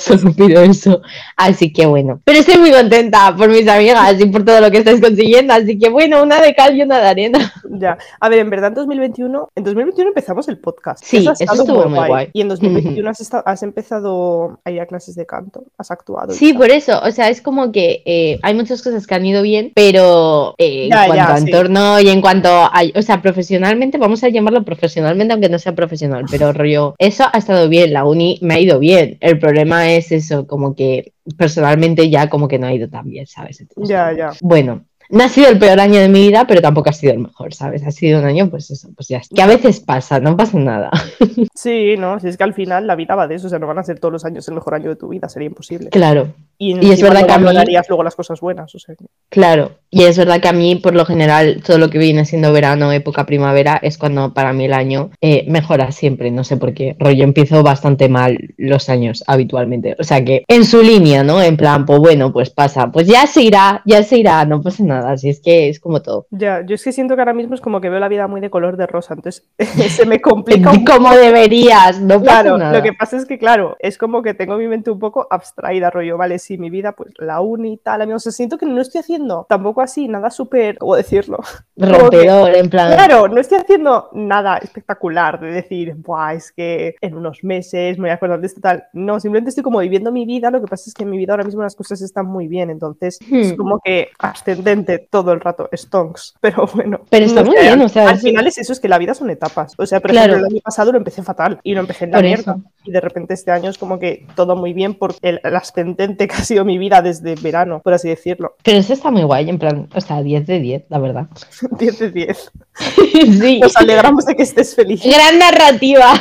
[0.00, 1.02] Solo pido eso.
[1.36, 2.20] Así que bueno.
[2.24, 5.52] Pero estoy muy contenta por mis amigas y por todo lo que estáis consiguiendo.
[5.52, 7.52] Así que bueno, una de cal y una de arena.
[7.78, 7.98] Ya.
[8.20, 11.04] A ver, en verdad en 2021, en 2021 empezamos el podcast.
[11.04, 12.30] Sí, eso estado estuvo muy guay.
[12.32, 13.10] Y en 2021
[13.44, 16.32] has, empezado a ir a clases de canto, has actuado.
[16.32, 17.00] Sí, por eso.
[17.02, 20.84] O sea, es como que eh, hay muchas cosas que han ido bien, pero eh,
[20.84, 21.44] en cuanto ya, a sí.
[21.44, 25.74] entorno y en cuanto a, o sea, profesionalmente, vamos a llamarlo profesionalmente, aunque no sea
[25.74, 29.18] profesional, pero rollo, eso ha estado bien, la uni me ha ido bien.
[29.20, 33.26] El problema es eso, como que personalmente ya como que no ha ido tan bien,
[33.26, 33.60] ¿sabes?
[33.60, 34.32] Entonces, Ya, ya.
[34.40, 37.18] Bueno, No ha sido el peor año de mi vida, pero tampoco ha sido el
[37.20, 37.82] mejor, ¿sabes?
[37.86, 39.20] Ha sido un año, pues eso, pues ya.
[39.34, 40.90] Que a veces pasa, no pasa nada.
[41.54, 43.66] Sí, no, si es que al final la vida va de eso, o sea, no
[43.66, 45.88] van a ser todos los años el mejor año de tu vida, sería imposible.
[45.88, 46.28] Claro.
[46.58, 47.48] Y, Y es verdad que a mí-
[47.88, 48.94] luego las cosas buenas, o sea.
[49.30, 52.52] Claro, y es verdad que a mí, por lo general, todo lo que viene siendo
[52.52, 56.30] verano, época primavera, es cuando para mí el año eh, mejora siempre.
[56.30, 56.96] No sé por qué.
[56.98, 59.96] Rollo, empiezo bastante mal los años habitualmente.
[59.98, 61.42] O sea que en su línea, ¿no?
[61.42, 62.90] En plan, pues bueno, pues pasa.
[62.92, 64.93] Pues ya se irá, ya se irá, no pasa nada.
[64.98, 66.26] Así es que es como todo.
[66.30, 68.40] Ya, yo es que siento que ahora mismo es como que veo la vida muy
[68.40, 69.46] de color de rosa, entonces
[69.96, 72.76] se me complica un Como deberías, no pasa Claro, nada.
[72.76, 75.90] lo que pasa es que, claro, es como que tengo mi mente un poco abstraída,
[75.90, 78.80] rollo, vale, sí, mi vida, pues la uni y tal, o sea, siento que no
[78.80, 81.38] estoy haciendo tampoco así, nada súper, ¿cómo decirlo?
[81.76, 82.92] Rompedor, en plan.
[82.94, 88.02] Claro, no estoy haciendo nada espectacular de decir, Buah, es que en unos meses me
[88.04, 88.84] voy a acordar de esto tal.
[88.92, 91.32] No, simplemente estoy como viviendo mi vida, lo que pasa es que en mi vida
[91.32, 93.56] ahora mismo las cosas están muy bien, entonces es Hmm.
[93.56, 97.00] como que ascendente todo el rato, stonks, pero bueno.
[97.10, 99.14] Pero está no muy bien, o sea, Al final es eso, es que la vida
[99.14, 99.74] son etapas.
[99.78, 100.32] O sea, por Claro.
[100.32, 102.52] ejemplo, el año pasado lo empecé fatal y lo empecé en la Por mierda.
[102.52, 102.62] eso.
[102.84, 106.28] Y de repente este año es como que todo muy bien por el, el ascendente
[106.28, 108.56] que ha sido mi vida desde verano, por así decirlo.
[108.62, 111.26] Pero eso está muy guay, en plan, o sea, 10 de 10, la verdad.
[111.78, 112.52] 10 de 10.
[113.40, 113.60] sí.
[113.60, 115.02] Nos alegramos de que estés feliz.
[115.04, 116.12] Gran narrativa.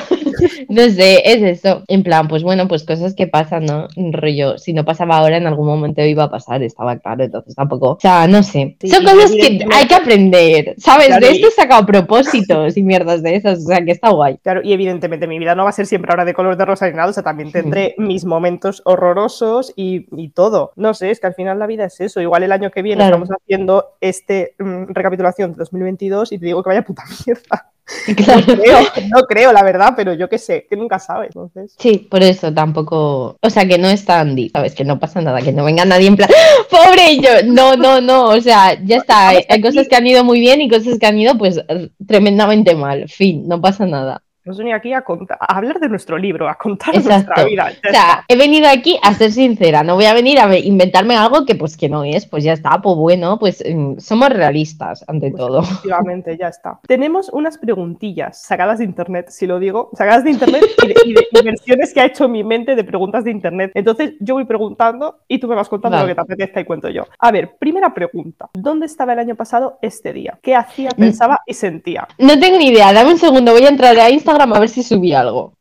[0.69, 1.83] No sé, es eso.
[1.87, 3.87] En plan, pues bueno, pues cosas que pasan, ¿no?
[4.11, 7.91] Rollo, si no pasaba ahora, en algún momento iba a pasar, estaba claro, entonces tampoco.
[7.91, 8.52] O sea, no sé.
[8.53, 11.07] Sí, Son cosas que hay que aprender, ¿sabes?
[11.07, 14.37] Claro, de esto he sacado propósitos y mierdas de esas, o sea, que está guay.
[14.43, 16.87] Claro, y evidentemente mi vida no va a ser siempre ahora de color de rosa
[16.87, 20.71] ni nada, o sea, también tendré mis momentos horrorosos y, y todo.
[20.75, 22.21] No sé, es que al final la vida es eso.
[22.21, 23.15] Igual el año que viene Claro.
[23.15, 27.72] estamos haciendo este mm, recapitulación de 2022 y te digo que vaya puta mierda.
[28.15, 28.45] Claro.
[28.45, 31.27] Creo, no creo, la verdad, pero yo qué sé, que nunca sabes.
[31.35, 34.73] Entonces, Sí, por eso tampoco, o sea, que no es deep, ¿sabes?
[34.73, 37.99] Que no pasa nada, que no venga nadie en plan, ¡Ah, pobre yo, no, no,
[38.01, 40.97] no, o sea, ya está, hay, hay cosas que han ido muy bien y cosas
[40.97, 41.59] que han ido pues
[42.07, 44.23] tremendamente mal, fin, no pasa nada.
[44.45, 47.25] Nos venía aquí a, contar, a hablar de nuestro libro, a contar Exacto.
[47.27, 47.71] nuestra vida.
[47.87, 51.15] O sea, he venido aquí a ser sincera, no voy a venir a ve- inventarme
[51.15, 55.03] algo que pues que no es, pues ya está, pues bueno, pues mm, somos realistas
[55.07, 55.59] ante Pues, todo.
[55.61, 56.79] Efectivamente, ya está.
[56.87, 61.13] Tenemos unas preguntillas sacadas de internet, si lo digo, sacadas de internet y de, y
[61.13, 63.71] de- y versiones que ha hecho mi mente de preguntas de internet.
[63.75, 66.09] Entonces yo voy preguntando y tú me vas contando Vale.
[66.09, 67.05] lo que te apetezca y cuento yo.
[67.19, 68.49] A ver, primera pregunta.
[68.53, 70.37] ¿Dónde estaba el año pasado este día?
[70.41, 70.99] ¿Qué hacía, Mm.
[70.99, 72.07] pensaba y sentía?
[72.17, 74.83] No tengo ni idea, dame un segundo, voy a entrar a Instagram a ver si
[74.83, 75.53] subí algo.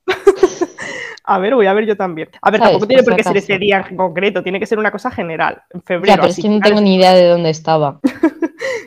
[1.24, 2.28] A ver, voy a ver yo también.
[2.40, 2.72] A ver, ¿Sabes?
[2.72, 5.62] tampoco tiene Por qué ser ese día en concreto, tiene que ser una cosa general,
[5.70, 6.14] en febrero.
[6.14, 8.00] Ya, pero es así, que no tengo ni idea de dónde estaba.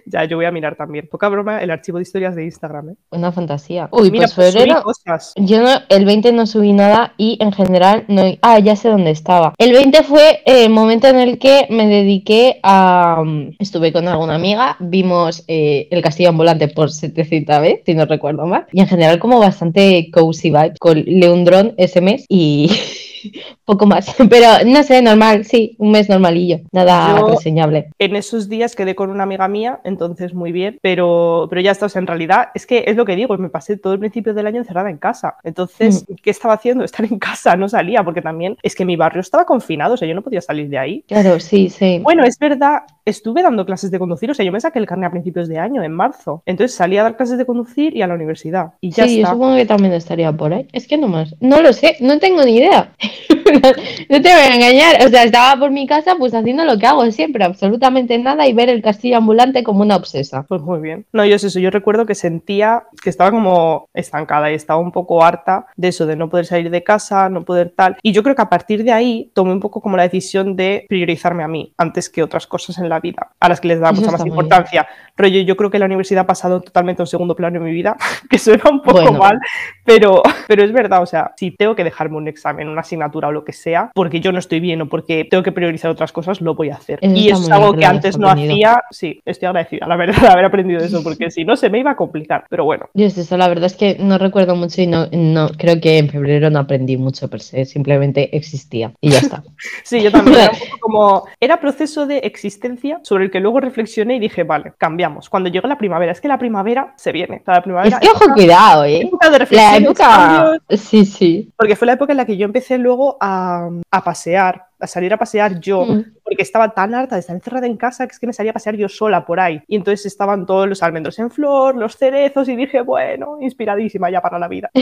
[0.06, 1.08] Ya, yo voy a mirar también.
[1.10, 2.90] Poca broma, el archivo de historias de Instagram.
[2.90, 2.94] ¿eh?
[3.12, 3.90] Una fantasía.
[3.92, 4.84] Uy, Mira, pues pues febrero.
[4.84, 5.34] cosas.
[5.36, 8.24] Yo no- el 20 no subí nada y en general no.
[8.42, 9.54] Ah, ya sé dónde estaba.
[9.58, 13.22] El 20 fue el momento en el que me dediqué a.
[13.26, 18.06] mm, Estuve con alguna amiga, vimos eh, El Castillo Ambulante por 700 vez, si no
[18.06, 18.66] recuerdo mal.
[18.72, 22.70] Y en general, como bastante cozy vibe con Leundrón ese mes y.
[23.66, 27.90] Poco más, pero no sé, normal, sí, un mes normalillo, nada Yo- reseñable.
[28.00, 31.88] En esos días quedé con una amiga mía, entonces muy bien, pero, pero ya está,
[31.88, 34.34] o sea, en realidad es que es lo que digo, me pasé todo el principio
[34.34, 35.36] del año encerrada en casa.
[35.44, 36.84] Entonces, ¿qué estaba haciendo?
[36.86, 40.08] Estar en casa, no salía, porque también es que mi barrio estaba confinado, o sea,
[40.08, 41.04] yo no podía salir de ahí.
[41.08, 42.00] Claro, sí, sí.
[42.04, 45.08] Bueno, es verdad, estuve dando clases de conducir, o sea, yo me saqué el carnet
[45.08, 46.44] a principios de año, en marzo.
[46.46, 48.74] Entonces salí a dar clases de conducir y a la universidad.
[48.82, 50.68] Y ya Sí, yo supongo que también estaría por ahí.
[50.72, 51.36] Es que no más.
[51.40, 52.94] No lo sé, no tengo ni idea.
[54.10, 55.06] no te voy a engañar.
[55.06, 58.54] O sea, estaba por mi casa pues haciendo lo que hago siempre, absolutamente nada y
[58.54, 60.44] ver el castillo ambulante como una obsesa.
[60.44, 61.06] Pues muy bien.
[61.14, 64.92] No, yo es eso, yo recuerdo que sentía que estaba como estancada y estaba un
[64.92, 67.98] poco harta de eso, de no poder salir de casa, no poder tal.
[68.02, 70.86] Y yo creo que a partir de ahí tomé un poco como la decisión de
[70.90, 73.92] priorizarme a mí antes que otras cosas en la vida, a las que les daba
[73.92, 74.88] Eso mucha más importancia.
[75.18, 77.72] Rollo, yo creo que la universidad ha pasado totalmente a un segundo plano en mi
[77.72, 77.96] vida,
[78.30, 79.20] que suena un poco Bueno.
[79.20, 79.40] mal,
[79.86, 83.32] pero, pero es verdad, o sea, si tengo que dejarme un examen, una asignatura o
[83.32, 86.42] lo que sea, porque yo no estoy bien o porque tengo que priorizar otras cosas,
[86.42, 87.00] lo voy a hacer.
[87.02, 90.28] Eso y eso es algo que antes no hacía sí, estoy agradecida, la verdad, de
[90.28, 92.46] haber aprendido eso, porque si no se me iba a complicar.
[92.50, 95.80] Pero bueno, Dios, eso la verdad es que no recuerdo mucho y no, no creo
[95.80, 99.44] que en febrero no aprendí mucho per se, simplemente existía y ya está.
[99.84, 101.26] sí, yo también era un poco como.
[101.40, 105.30] Era proceso de existencia sobre el que luego reflexioné y dije, vale, cambiamos.
[105.30, 107.38] Cuando llegó la primavera, es que la primavera se viene.
[107.42, 109.02] O sea, la primavera es que ojo, cuidado, eh.
[109.02, 110.04] época de La época.
[110.04, 111.50] cambios, Sí, sí.
[111.58, 115.12] porque fue la época en la que yo empecé luego a, a pasear, a salir
[115.12, 115.86] a pasear yo.
[115.86, 116.04] Mm.
[116.24, 118.54] porque estaba tan harta de estar encerrada en casa que es que me salía a
[118.54, 119.62] pasear yo sola por ahí.
[119.68, 124.22] Y entonces estaban todos los almendros en flor, los cerezos, y dije, bueno, inspiradísima ya
[124.22, 124.70] para la vida.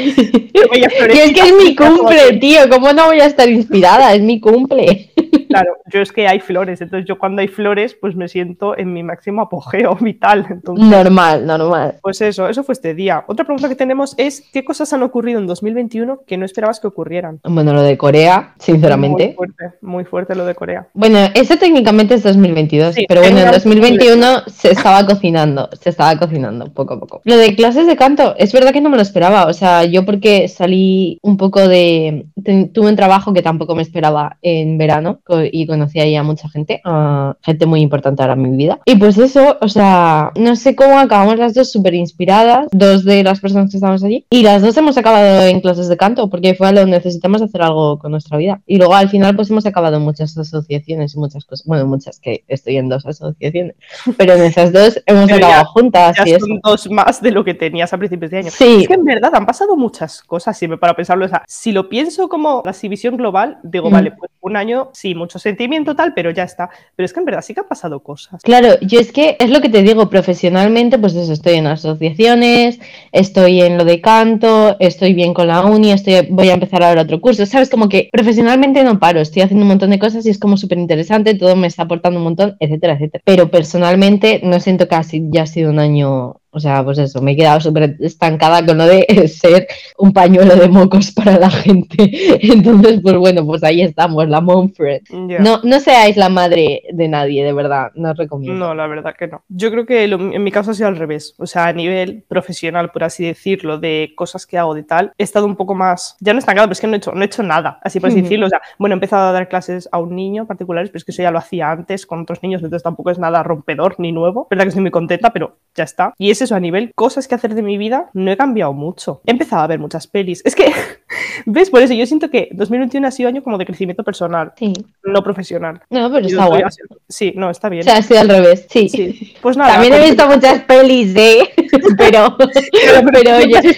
[0.64, 2.62] Y es que es mi cumple, tío.
[2.70, 4.14] ¿Cómo no voy a estar inspirada?
[4.14, 5.12] Es mi cumple.
[5.48, 8.94] Claro, yo es que hay flores, entonces yo cuando hay flores, pues me siento en
[8.94, 10.46] mi máximo apogeo vital.
[10.50, 11.96] Entonces, normal, normal.
[12.02, 13.24] Pues eso, eso fue este día.
[13.28, 16.88] Otra pregunta que tenemos es, ¿qué cosas han ocurrido en 2021 que no esperabas que
[16.88, 17.40] ocurrieran?
[17.44, 19.28] Bueno, lo de Corea, sinceramente.
[19.28, 20.88] Muy fuerte, muy fuerte lo de Corea.
[20.94, 26.74] Bueno, ese técnicamente es 2022, pero bueno, en 2021 se estaba cocinando, se estaba cocinando
[26.74, 27.22] poco a poco.
[27.26, 30.06] Lo de clases de canto, es verdad que no me lo esperaba, o sea, yo
[30.06, 32.26] porque salí un poco de...
[32.74, 36.82] Tuve un trabajo que tampoco me esperaba en verano y conocí ahí a mucha gente,
[36.84, 38.80] a gente muy importante ahora en mi vida.
[38.86, 43.24] Y pues eso, o sea, no sé cómo acabamos las dos súper inspiradas, dos de
[43.24, 46.56] las personas que estamos allí, y las dos hemos acabado en clases de canto porque
[46.56, 48.62] fue a lo necesitamos hacer algo con nuestra vida.
[48.66, 52.20] Y luego al final pues hemos acabado en muchas asociaciones y muchas cosas, bueno, muchas
[52.20, 53.76] que estoy en dos asociaciones,
[54.18, 56.18] pero en esas dos hemos acabado juntas.
[56.26, 58.52] Ya son dos más de lo que tenías a principios de año.
[58.52, 58.82] Sí.
[58.82, 61.26] Es que en verdad han pasado muchas cosas, si me para pensarlo.
[61.26, 65.16] O sea, si lo pienso como la exhibición global, digo, vale, pues un año, sí,
[65.24, 66.70] mucho sentimiento tal, pero ya está.
[66.96, 68.42] Pero es que en verdad sí que han pasado cosas.
[68.44, 72.80] Claro, yo es que es lo que te digo, profesionalmente, pues eso, estoy en asociaciones,
[73.12, 77.04] estoy en lo de canto, estoy bien con la uni, estoy, voy a empezar ahora
[77.04, 77.70] otro curso, ¿sabes?
[77.70, 80.78] Como que profesionalmente no paro, estoy haciendo un montón de cosas y es como súper
[80.78, 83.24] interesante, todo me está aportando un montón, etcétera, etcétera.
[83.26, 84.96] Pero personalmente no siento que
[85.32, 88.78] ya ha sido un año o sea, pues eso, me he quedado súper estancada con
[88.78, 92.38] lo de ser un pañuelo de mocos para la gente.
[92.42, 95.02] Entonces, pues bueno, pues ahí estamos, la Monfred.
[95.12, 98.68] No, no seáis la madre de nadie, de verdad, no os recomiendo.
[98.68, 99.44] No, la verdad que no.
[99.50, 101.34] Yo creo que en mi caso ha sido al revés.
[101.40, 105.24] O sea, a nivel profesional, por así decirlo, de cosas que hago de tal, he
[105.24, 107.26] estado un poco más, ya no estancado, pero es que no he hecho, no he
[107.26, 108.46] hecho nada, así por así decirlo.
[108.46, 111.12] O sea, bueno, he empezado a dar clases a un niño particulares, pero es que
[111.12, 114.48] eso ya lo hacía antes con otros niños, entonces tampoco es nada rompedor ni nuevo.
[114.50, 116.14] Verdad que estoy muy contenta, pero ya está.
[116.18, 119.22] Y ese eso, a nivel cosas que hacer de mi vida, no he cambiado mucho.
[119.26, 120.42] He empezado a ver muchas pelis.
[120.46, 120.72] Es que,
[121.46, 121.70] ¿ves?
[121.70, 124.74] Por eso yo siento que 2021 ha sido año como de crecimiento personal, sí.
[125.04, 125.82] no profesional.
[125.90, 126.68] No, pero está bueno.
[127.08, 127.82] Sí, no, está bien.
[127.82, 129.36] O sea, ha sido al revés, sí.
[129.42, 129.74] Pues nada.
[129.74, 131.50] También he pues visto muchas pelis, ¿eh?
[131.98, 132.38] pero,
[133.14, 133.76] pero, oye,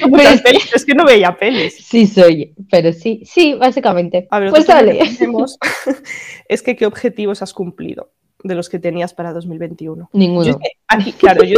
[0.74, 1.76] es que no veía pelis.
[1.76, 4.28] Sí, soy, pero sí, sí, básicamente.
[4.30, 5.00] A ver, pues dale.
[6.48, 8.12] es que qué objetivos has cumplido
[8.44, 10.10] de los que tenías para 2021?
[10.14, 10.46] Ninguno.
[10.46, 11.58] Yo aquí, claro, yo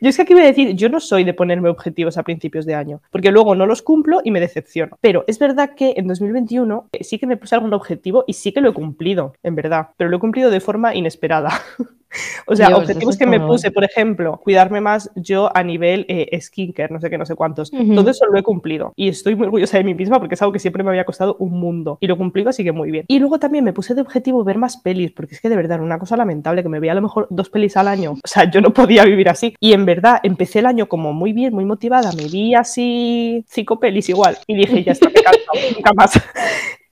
[0.00, 2.74] es, que, aquí voy a decir, yo no soy de ponerme objetivos a principios de
[2.74, 4.98] año, porque luego no los cumplo y me decepciono.
[5.00, 8.52] Pero es verdad que en 2021 eh, sí que me puse algún objetivo y sí
[8.52, 11.50] que lo he cumplido, en verdad, pero lo he cumplido de forma inesperada.
[12.46, 16.92] O sea, objetivos que me puse, por ejemplo, cuidarme más yo a nivel eh, skincare,
[16.92, 17.70] no sé qué, no sé cuántos.
[17.70, 18.92] Todo eso lo he cumplido.
[18.96, 21.36] Y estoy muy orgullosa de mí misma porque es algo que siempre me había costado
[21.38, 21.98] un mundo.
[22.00, 23.04] Y lo cumplido, así que muy bien.
[23.08, 25.76] Y luego también me puse de objetivo ver más pelis, porque es que de verdad
[25.76, 28.12] era una cosa lamentable que me veía a lo mejor dos pelis al año.
[28.12, 29.54] O sea, yo no podía vivir así.
[29.60, 32.12] Y en verdad, empecé el año como muy bien, muy motivada.
[32.12, 34.36] Me vi así cinco pelis igual.
[34.46, 36.20] Y dije, ya está, me canso, nunca más.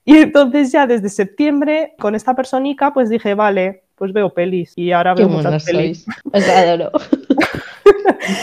[0.05, 4.91] Y entonces ya desde septiembre con esta personita pues dije, vale, pues veo pelis y
[4.91, 6.05] ahora veo muchas pelis.
[6.33, 6.91] Os adoro.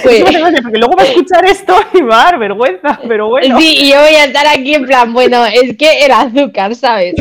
[0.04, 0.24] Pues...
[0.24, 3.58] porque luego va a escuchar esto y va a dar vergüenza, pero bueno.
[3.58, 7.16] Sí, y yo voy a estar aquí en plan, bueno, es que el azúcar, ¿sabes?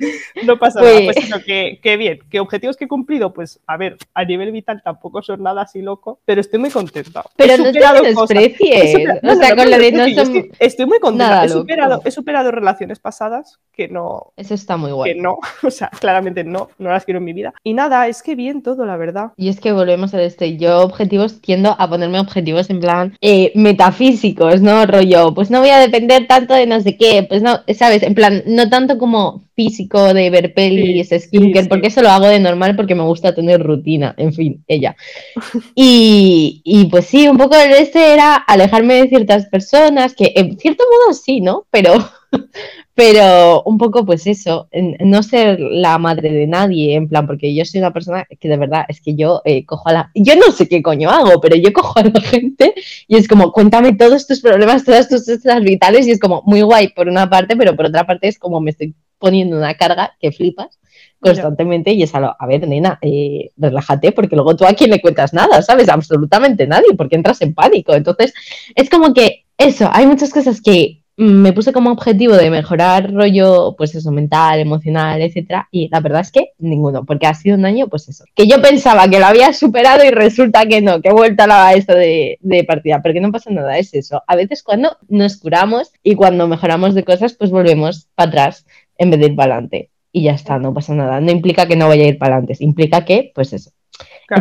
[0.44, 3.76] no pasa nada, pues, pues eso, que, bien, ¿qué objetivos que he cumplido, pues a
[3.76, 7.24] ver, a nivel vital tampoco son nada así loco, pero estoy muy contenta.
[7.36, 10.48] Pero no te desprecies, o sea, con lo de no son...
[10.58, 14.32] Estoy muy contenta, he superado, he superado, relaciones pasadas que no...
[14.36, 15.14] Eso está muy guay.
[15.14, 17.54] Que no, o sea, claramente no, no las quiero en mi vida.
[17.62, 19.32] Y nada, es que bien todo, la verdad.
[19.36, 23.52] Y es que volvemos a este, yo objetivos tiendo a ponerme objetivos en plan eh,
[23.54, 24.86] metafísicos, ¿no?
[24.86, 28.02] Rollo, pues no voy a depender tanto de no sé qué, pues no, ¿sabes?
[28.02, 32.38] En plan, no tanto como físico de ver pelis, skincare, porque eso lo hago de
[32.38, 34.96] normal porque me gusta tener rutina, en fin, ella.
[35.74, 40.58] Y, y pues sí, un poco el este era alejarme de ciertas personas, que en
[40.58, 41.66] cierto modo sí, ¿no?
[41.70, 41.94] Pero,
[42.94, 47.64] pero un poco pues eso, no ser la madre de nadie, en plan, porque yo
[47.64, 50.10] soy una persona que de verdad es que yo eh, cojo a la...
[50.14, 52.74] Yo no sé qué coño hago, pero yo cojo a la gente
[53.06, 56.62] y es como, cuéntame todos tus problemas, todas tus cosas vitales y es como muy
[56.62, 60.16] guay por una parte, pero por otra parte es como me estoy poniendo una carga
[60.20, 60.78] que flipas
[61.20, 65.00] constantemente y es a, a ver, nena, eh, relájate porque luego tú a quién le
[65.00, 65.88] cuentas nada, ¿sabes?
[65.88, 67.94] Absolutamente nadie porque entras en pánico.
[67.94, 68.32] Entonces,
[68.74, 73.74] es como que eso, hay muchas cosas que me puse como objetivo de mejorar rollo,
[73.76, 77.64] pues eso, mental, emocional, etcétera, y la verdad es que ninguno, porque ha sido un
[77.64, 81.08] año, pues eso, que yo pensaba que lo había superado y resulta que no, que
[81.08, 84.22] he vuelto a la esto de, de partida, porque no pasa nada, es eso.
[84.28, 88.64] A veces cuando nos curamos y cuando mejoramos de cosas, pues volvemos para atrás
[88.98, 89.90] en vez de ir para adelante.
[90.12, 91.20] Y ya está, no pasa nada.
[91.20, 93.70] No implica que no vaya a ir para adelante, implica que, pues eso,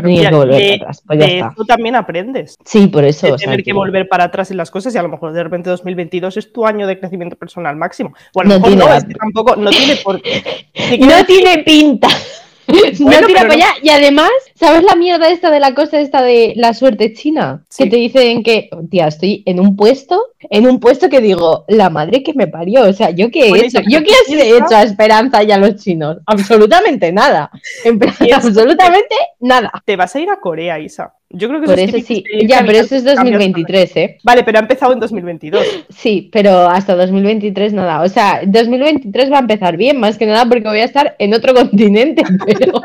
[0.02, 1.04] tenido ya- que volver de- para atrás.
[1.06, 1.52] Pues ya de está.
[1.54, 2.56] eso también aprendes.
[2.66, 3.28] Sí, por eso.
[3.28, 5.34] de o sea, tener que volver para atrás en las cosas y a lo mejor
[5.34, 8.14] de repente 2022 es tu año de crecimiento personal máximo.
[8.34, 10.42] Bueno, a lo No mejor tiene no, es que tampoco, no tiene por qué.
[11.00, 12.08] No tiene pinta.
[12.68, 13.68] Bueno, no tira para no- allá.
[13.82, 17.64] Y además, ¿sabes la mierda esta de la cosa esta de la suerte china?
[17.70, 17.84] Sí.
[17.84, 21.90] Que te dicen que, tía, estoy en un puesto, en un puesto que digo, la
[21.90, 22.84] madre que me parió.
[22.84, 23.80] O sea, ¿yo qué he hecho?
[23.88, 26.18] ¿Yo qué he hecho a Esperanza y a los chinos?
[26.26, 27.52] Absolutamente nada.
[27.84, 29.72] Eso- absolutamente nada.
[29.86, 31.14] Te vas a ir a Corea, Isa.
[31.30, 32.48] Yo creo que Por es eso típico sí.
[32.48, 34.18] Ya, pero eso es cambias 2023, ¿eh?
[34.24, 35.86] Vale, pero ha empezado en 2022.
[35.90, 38.02] Sí, pero hasta 2023 nada.
[38.02, 41.34] O sea, 2023 va a empezar bien, más que nada porque voy a estar en
[41.34, 42.82] otro continente, pero...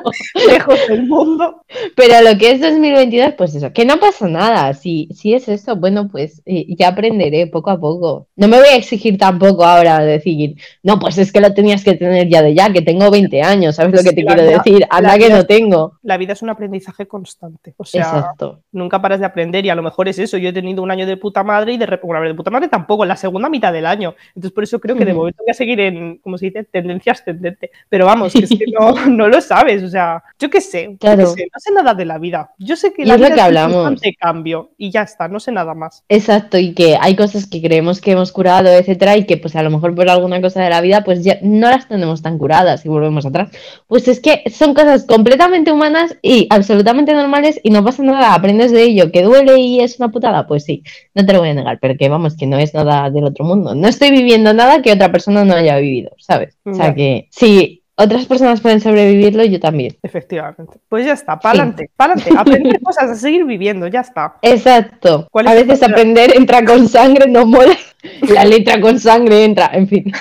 [0.48, 1.61] Lejos del mundo.
[1.96, 4.74] Pero lo que es 2022, pues eso, que no pasa nada.
[4.74, 8.28] Si, si es eso, bueno, pues eh, ya aprenderé poco a poco.
[8.36, 11.94] No me voy a exigir tampoco ahora decir, no, pues es que lo tenías que
[11.94, 14.62] tener ya de ya, que tengo 20 años, ¿sabes lo que te la quiero vida-
[14.64, 14.86] decir?
[14.90, 15.98] Anda que vida- no tengo.
[16.02, 17.74] La vida es un aprendizaje constante.
[17.76, 18.60] O sea, Exacto.
[18.72, 20.36] nunca paras de aprender y a lo mejor es eso.
[20.38, 22.68] Yo he tenido un año de puta madre y de repente, bueno, de puta madre
[22.68, 24.14] tampoco, en la segunda mitad del año.
[24.28, 27.12] Entonces, por eso creo que de momento voy a seguir en, como se dice, tendencia
[27.12, 27.70] ascendente.
[27.88, 29.82] Pero vamos, que es que no, no lo sabes.
[29.82, 31.26] O sea, yo qué sé, yo qué Claro.
[31.28, 32.50] sé, no sé nada de la vida.
[32.58, 33.76] Yo sé que Y la es lo vida que es un hablamos.
[33.88, 36.02] constante cambio y ya está, no sé nada más.
[36.08, 39.62] Exacto, y que hay cosas que creemos que hemos curado, etcétera, y que pues a
[39.62, 42.84] lo mejor por alguna cosa de la vida, pues ya no las tenemos tan curadas
[42.86, 43.50] y volvemos atrás.
[43.86, 48.72] Pues es que son cosas completamente humanas y absolutamente normales y no pasa nada, aprendes
[48.72, 50.82] de ello, que duele y es una putada, pues sí,
[51.14, 53.44] no te lo voy a negar, pero que vamos, que no es nada del otro
[53.44, 53.74] mundo.
[53.74, 56.56] No estoy viviendo nada que otra persona no haya vivido, ¿sabes?
[56.64, 59.96] O sea que si otras personas pueden sobrevivirlo, yo también.
[60.02, 60.78] Efectivamente.
[60.88, 62.30] Pues ya está, pa'lante, pa'lante.
[62.36, 64.36] Aprender cosas, a seguir viviendo, ya está.
[64.42, 65.28] Exacto.
[65.30, 67.76] ¿Cuál A veces aprender entra con sangre, no mola.
[68.32, 70.12] La letra con sangre entra, en fin.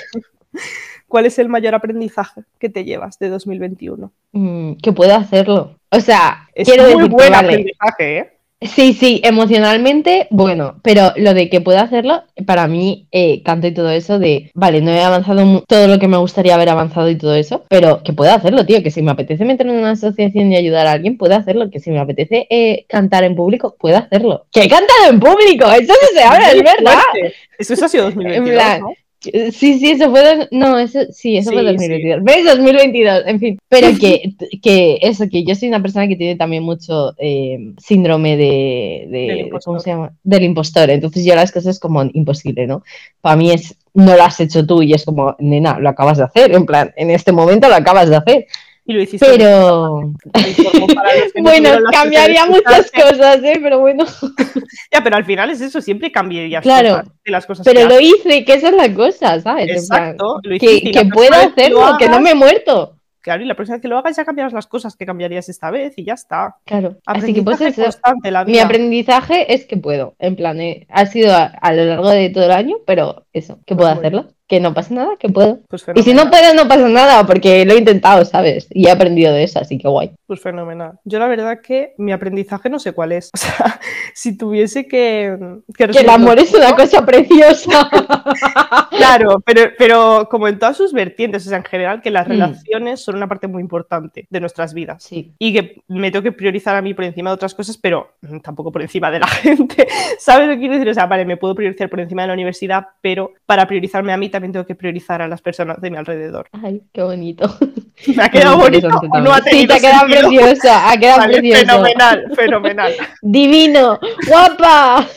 [1.08, 4.12] ¿Cuál es el mayor aprendizaje que te llevas de 2021?
[4.32, 5.78] Mm, que puedo hacerlo.
[5.90, 8.38] O sea, Es quiero muy buen vale, aprendizaje, ¿eh?
[8.62, 13.74] Sí, sí, emocionalmente, bueno, pero lo de que puedo hacerlo, para mí, eh, canto y
[13.74, 17.18] todo eso de, vale, no he avanzado todo lo que me gustaría haber avanzado y
[17.18, 20.52] todo eso, pero que puedo hacerlo, tío, que si me apetece meterme en una asociación
[20.52, 23.98] y ayudar a alguien, puedo hacerlo, que si me apetece eh, cantar en público, puedo
[23.98, 24.46] hacerlo.
[24.52, 25.66] ¡Que he cantado en público!
[25.66, 27.02] Eso no se habla, es verdad.
[27.58, 28.94] Eso, eso ha sido 2022, En plan, ¿no?
[29.22, 30.24] Sí, sí, eso fue.
[30.24, 32.24] dos- No, eso sí, eso fue Sí, 2022.
[32.24, 32.44] ¿Ves?
[32.46, 33.60] 2022, en fin.
[33.70, 38.36] Pero que, que eso, que yo soy una persona que tiene también mucho eh, síndrome
[38.36, 39.50] de, de-.
[39.64, 40.12] ¿Cómo se llama?
[40.24, 40.90] Del impostor.
[40.90, 42.84] Entonces yo las cosas como imposible, ¿no?
[43.22, 43.76] Para mí es.
[43.94, 46.54] No lo has hecho tú y es como, nena, lo acabas de hacer.
[46.56, 48.48] En plan, en este momento lo acabas de hacer.
[48.92, 49.26] Y lo hiciste.
[49.26, 50.12] Pero.
[51.42, 53.58] Bueno, cambiaría muchas cosas, ¿eh?
[53.62, 54.06] Pero bueno.
[54.92, 57.86] Ya, pero al final es eso, siempre cambiarías Claro, cosas de las cosas Pero que
[57.88, 58.08] lo haces.
[58.26, 59.70] hice, que esa es la cosa, ¿sabes?
[59.70, 62.98] Exacto, lo que, que lo hacerlo, que no me he muerto.
[63.22, 65.70] Claro, y la próxima vez que lo hagas ya cambiarás las cosas que cambiarías esta
[65.70, 66.56] vez y ya está.
[66.66, 66.98] Claro.
[67.06, 67.84] Así que pues eso.
[68.48, 72.30] Mi aprendizaje es que puedo, en plan, eh, ha sido a, a lo largo de
[72.32, 75.30] todo el año, pero eso, que Pues puedo muy hacerlo, que no pasa nada, que
[75.30, 75.60] puedo.
[75.70, 78.68] Pues Y si no puedo, no pasa nada, porque lo he intentado, ¿sabes?
[78.72, 80.12] Y he aprendido de eso, así que guay.
[80.28, 81.00] pues fenomenal.
[81.06, 83.30] Yo la verdad que mi aprendizaje no sé cuál es.
[83.36, 83.80] O sea,
[84.14, 85.38] si tuviese que...
[85.78, 87.90] Que el amor es una cosa preciosa.
[88.92, 92.32] Claro, pero, pero como en todas sus vertientes, o sea, en general, que las Mm.
[92.32, 95.04] relaciones son una parte muy importante de nuestras vidas.
[95.04, 98.12] Sí, Y que me tengo que priorizar a mí por encima de otras cosas, pero
[98.22, 99.88] mm, tampoco por encima de la gente.
[100.20, 100.90] ¿Sabes lo que quiero decir?
[100.90, 104.18] O sea, vale, me puedo priorizar por encima de la universidad, pero para priorizarme a
[104.18, 106.48] mí también tengo que priorizar a las personas de mi alrededor.
[106.52, 107.46] ay, qué bonito.
[108.16, 109.42] ¿Me ha quedado bonito no ha.
[109.42, 110.30] Sí, te ha quedado sentido?
[110.30, 111.60] preciosa, ha quedado Vale, precioso.
[111.66, 112.94] fenomenal, fenomenal.
[113.22, 115.08] Divino, guapa.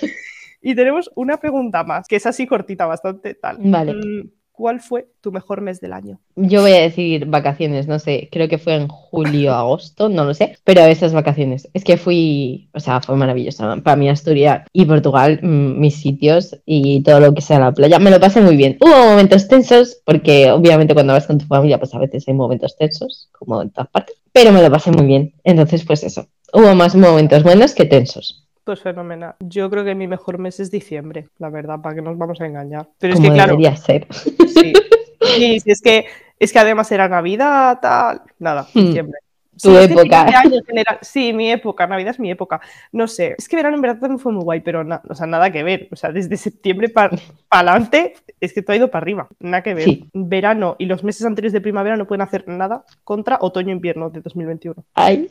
[0.61, 3.57] Y tenemos una pregunta más, que es así cortita, bastante tal.
[3.61, 3.95] Vale.
[3.95, 6.21] Mm, ¿Cuál fue tu mejor mes del año?
[6.37, 10.33] Yo voy a decir vacaciones, no sé, creo que fue en julio, agosto, no lo
[10.33, 11.69] sé, pero esas vacaciones.
[11.75, 13.64] Es que fui, o sea, fue maravilloso.
[13.83, 17.99] Para mí Asturias y Portugal, mm, mis sitios y todo lo que sea la playa,
[17.99, 18.77] me lo pasé muy bien.
[18.81, 22.77] Hubo momentos tensos, porque obviamente cuando vas con tu familia, pues a veces hay momentos
[22.77, 25.35] tensos, como en todas partes, pero me lo pasé muy bien.
[25.43, 28.43] Entonces, pues eso, hubo más momentos buenos que tensos.
[28.64, 29.35] Pues fenomenal.
[29.40, 32.46] Yo creo que mi mejor mes es diciembre, la verdad, para que nos vamos a
[32.46, 32.88] engañar.
[32.98, 34.07] Pero es como que, claro, debería ser.
[34.12, 34.72] sí.
[35.20, 36.07] Sí, sí, es que
[36.38, 38.22] es que además era Navidad, tal.
[38.38, 38.87] Nada, Hmm.
[38.87, 39.18] diciembre.
[39.62, 40.27] Tu que época.
[40.67, 42.61] general- Sí, mi época, Navidad es mi época.
[42.93, 45.51] No sé, es que verano en verdad también fue muy guay, pero o sea, nada
[45.51, 45.88] que ver.
[45.93, 47.11] O sea, desde septiembre para
[47.51, 49.85] adelante es que todo ha ido para arriba, nada que ver.
[49.85, 50.09] Sí.
[50.12, 54.75] Verano y los meses anteriores de primavera no pueden hacer nada contra otoño-invierno de 2021.
[54.95, 55.29] Ay,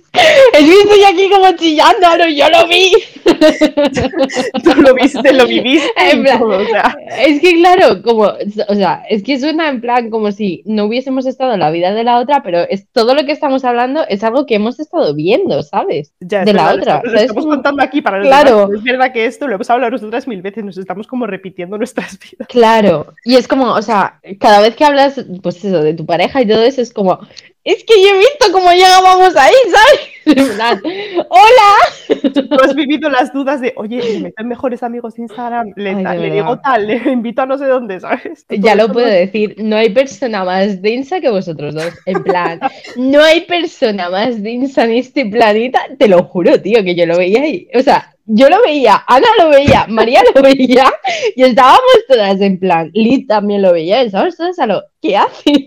[0.54, 2.92] es que estoy aquí como chillando, no, yo lo vi.
[4.64, 5.84] Tú lo viste, lo viviste.
[6.12, 9.70] En y plan- todo, o sea, Es que claro, como, o sea, es que suena
[9.70, 12.88] en plan como si no hubiésemos estado en la vida de la otra, pero es
[12.92, 16.14] todo lo que estamos hablando es algo que hemos estado viendo, ¿sabes?
[16.20, 17.12] Ya, de la verdad, otra.
[17.12, 18.68] Lo, estamos Como- contando aquí para Claro.
[18.68, 21.78] demás, Es verdad que esto lo hemos hablado nosotras mil veces, nos estamos como repitiendo
[21.78, 22.48] nuestras vidas.
[22.48, 26.42] Claro, y es como, o sea, cada vez que hablas, pues eso, de tu pareja
[26.42, 27.20] y todo eso, es como,
[27.64, 30.14] es que yo he visto cómo llegábamos ahí, ¿sabes?
[31.30, 32.32] Hola.
[32.34, 35.90] Tú has vivido las dudas de, oye, me meto en mejores amigos de Instagram, le,
[36.06, 38.46] Ay, le digo tal, le invito a no sé dónde, ¿sabes?
[38.50, 41.94] Ya lo puedo decir, no hay persona más densa que vosotros dos.
[42.06, 42.60] En plan,
[42.98, 47.18] no hay persona más densa en este planeta, te lo juro, tío, que yo lo
[47.18, 50.92] veía y, o sea, yo lo veía, Ana lo veía, María lo veía
[51.36, 55.18] y estábamos todas en plan, Liz también lo veía, y estábamos todas a lo, ¿qué
[55.18, 55.66] hacen?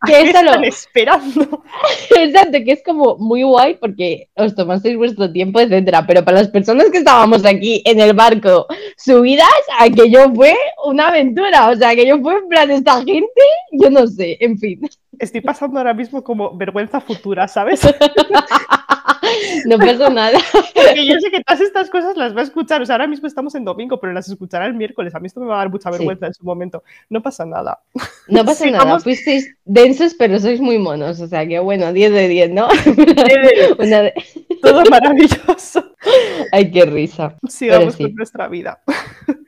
[0.00, 1.62] ¿A que qué es a lo- están esperando?
[2.16, 6.04] Exacto, que es como muy guay porque os tomasteis vuestro tiempo, etcétera.
[6.06, 8.66] Pero para las personas que estábamos aquí en el barco
[8.96, 9.46] subidas,
[9.78, 11.68] aquello fue una aventura.
[11.70, 14.80] O sea, aquello fue en plan, esta gente, yo no sé, en fin.
[15.18, 17.80] Estoy pasando ahora mismo como vergüenza futura, ¿sabes?
[19.66, 20.38] No pasa nada.
[20.74, 22.80] Porque yo sé que todas estas cosas las va a escuchar.
[22.80, 25.14] O sea, ahora mismo estamos en domingo, pero las escuchará el miércoles.
[25.14, 25.98] A mí esto me va a dar mucha Sí.
[25.98, 26.82] vergüenza en su momento.
[27.10, 27.80] No pasa nada.
[28.28, 28.84] No pasa Sí, nada.
[28.84, 29.02] vamos.
[29.04, 31.20] Fuisteis densos, pero sois muy monos.
[31.20, 32.68] O sea, que bueno, 10 de 10, ¿no?
[33.78, 34.14] Una de-
[34.62, 35.92] Todo maravilloso.
[36.52, 37.36] Ay, qué risa.
[37.48, 38.04] Sigamos sí.
[38.04, 38.80] con nuestra vida.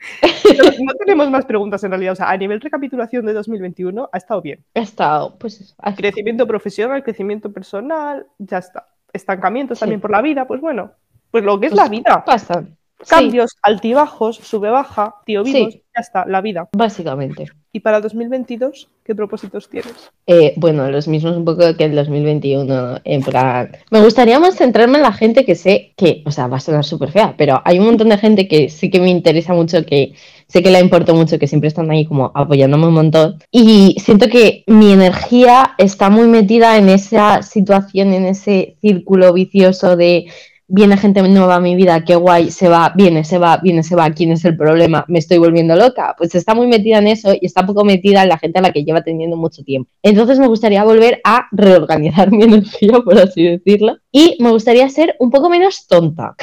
[0.83, 2.15] No, tenemos más preguntas en realidad.
[2.15, 4.65] O sea, a nivel recapitulación de 2021 ha estado bien.
[4.75, 5.75] Ha estado, pues eso.
[5.97, 8.89] Crecimiento profesional, crecimiento personal, ya está.
[9.13, 9.81] Estancamientos Sí.
[9.81, 10.93] también por la vida, pues bueno,
[11.31, 12.25] pues lo que es pues, la vida.
[13.03, 15.53] Sí, Cambios, altibajos, sube baja, tío Sí.
[15.55, 16.69] vivos, ya está, la vida.
[16.77, 17.47] básicamente.
[17.73, 20.11] ¿Y para 2022 qué propósitos tienes?
[20.27, 23.71] Eh, bueno, los mismos un poco que el 2021, en plan...
[23.93, 26.85] Me gustaría más centrarme en la gente que sé que, o sea, va a sonar
[26.85, 30.15] súper fea, pero hay un montón de gente que sí que me interesa mucho, que
[30.49, 33.39] sé que le importo mucho, que siempre están ahí como apoyándome un montón.
[33.53, 39.97] Y siento que mi energía está muy metida en esa situación, en ese círculo vicioso
[39.97, 40.27] de
[40.71, 43.97] viene gente nueva a mi vida, qué guay, se va, viene, se va, viene, se
[43.97, 45.05] va, ¿quién es el problema?
[45.09, 46.14] Me estoy volviendo loca.
[46.16, 48.73] Pues está muy metida en eso y está poco metida en la gente a la
[48.73, 49.91] que lleva teniendo mucho tiempo.
[50.03, 55.16] Entonces me gustaría volver a reorganizar mi energía, por así decirlo, y me gustaría ser
[55.18, 56.35] un poco menos tonta.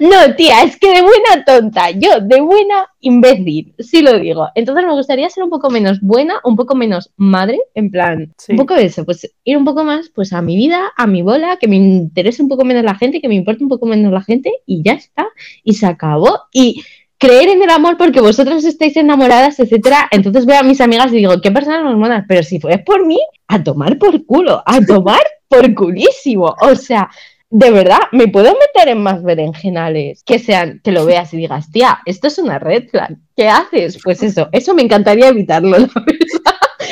[0.00, 4.48] No, tía, es que de buena tonta, yo de buena imbécil, sí lo digo.
[4.54, 8.52] Entonces me gustaría ser un poco menos buena, un poco menos madre, en plan, Sí.
[8.52, 11.22] un poco de eso, pues ir un poco más pues a mi vida, a mi
[11.22, 14.12] bola, que me interese un poco menos la gente, que me importe un poco menos
[14.12, 15.26] la gente y ya está,
[15.62, 16.40] y se acabó.
[16.52, 16.82] Y
[17.18, 20.08] creer en el amor porque vosotros estáis enamoradas, etcétera.
[20.10, 23.06] Entonces veo a mis amigas y digo, qué personas más monas, pero si fue por
[23.06, 26.54] mí, a tomar por culo, a tomar por culísimo.
[26.60, 27.10] O sea,
[27.50, 31.70] de verdad, me puedo meter en más berenjenales que sean, que lo veas y digas,
[31.70, 33.16] tía, esto es una red flag.
[33.36, 33.98] ¿Qué haces?
[34.02, 36.15] Pues eso, eso me encantaría evitarlo, la verdad.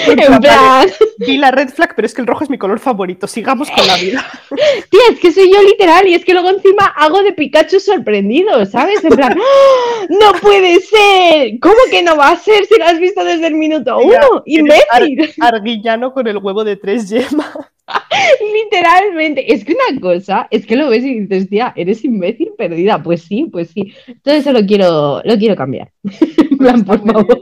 [0.07, 0.89] En plan,
[1.19, 3.27] vi la red flag, pero es que el rojo es mi color favorito.
[3.27, 4.25] Sigamos con la vida.
[4.91, 8.65] tía, es que soy yo literal y es que luego encima hago de Pikachu sorprendido,
[8.67, 9.05] ¿sabes?
[9.05, 10.07] En plan, ¡Ah!
[10.09, 11.59] no puede ser.
[11.61, 14.43] ¿Cómo que no va a ser si lo has visto desde el minuto uno?
[14.47, 15.35] Imbécil.
[15.41, 17.57] Arguillano con el huevo de tres yemas.
[18.65, 23.03] Literalmente, es que una cosa es que lo ves y dices, tía, eres imbécil perdida.
[23.03, 23.93] Pues sí, pues sí.
[24.23, 25.93] Todo eso lo quiero, lo quiero cambiar.
[26.59, 27.41] Plan, por favor,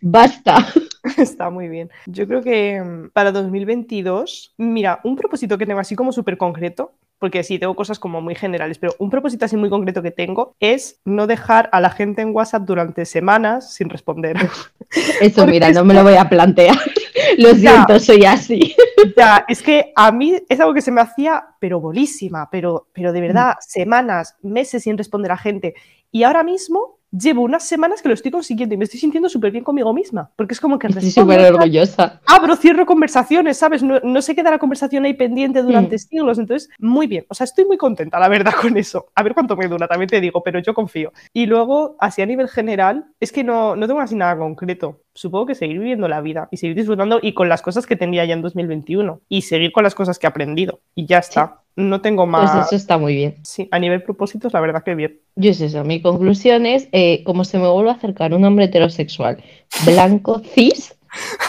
[0.00, 0.66] basta.
[1.18, 1.90] Está muy bien.
[2.06, 6.92] Yo creo que mm, para 2022, mira, un propósito que tengo así como súper concreto,
[7.22, 10.56] porque sí, tengo cosas como muy generales, pero un propósito así muy concreto que tengo
[10.58, 14.36] es no dejar a la gente en WhatsApp durante semanas sin responder.
[15.20, 16.76] Eso, mira, no me lo voy a plantear.
[17.38, 17.84] Lo Ya.
[17.86, 18.74] siento, soy así.
[19.16, 23.12] Ya, es que a mí es algo que se me hacía, pero bolísima, pero, pero
[23.12, 25.74] de verdad, semanas, meses sin responder a gente.
[26.10, 29.52] Y ahora mismo llevo unas semanas que lo estoy consiguiendo y me estoy sintiendo súper
[29.52, 32.20] bien conmigo misma, porque es como que Estoy súper orgullosa.
[32.26, 33.82] abro, cierro conversaciones, ¿sabes?
[33.82, 35.98] No, no se queda la conversación ahí pendiente durante Mm.
[35.98, 37.24] siglos, entonces, muy bien.
[37.28, 39.06] O sea, estoy muy contenta, la verdad, con eso.
[39.14, 41.12] A ver cuánto me dura, también te digo, pero yo confío.
[41.32, 45.00] Y luego, así a nivel general, es que no, no tengo así nada concreto.
[45.14, 48.24] Supongo que seguir viviendo la vida y seguir disfrutando y con las cosas que tenía
[48.24, 50.80] ya en 2021 y seguir con las cosas que he aprendido.
[50.94, 51.58] Y ya está.
[51.76, 52.66] No tengo Pues más.
[52.66, 53.36] eso está muy bien.
[53.42, 55.20] Sí, a nivel propósitos, la verdad que bien.
[55.36, 58.66] Yo es eso, mi conclusión es, eh, como se me vuelve a acercar un hombre
[58.66, 59.42] heterosexual
[59.86, 60.94] blanco, cis,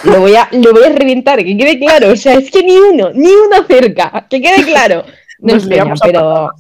[0.04, 2.12] lo voy a, lo voy a reventar, que quede claro.
[2.12, 5.04] O sea, es que ni uno, ni uno cerca, que quede claro.
[5.40, 6.52] No Nos es pero,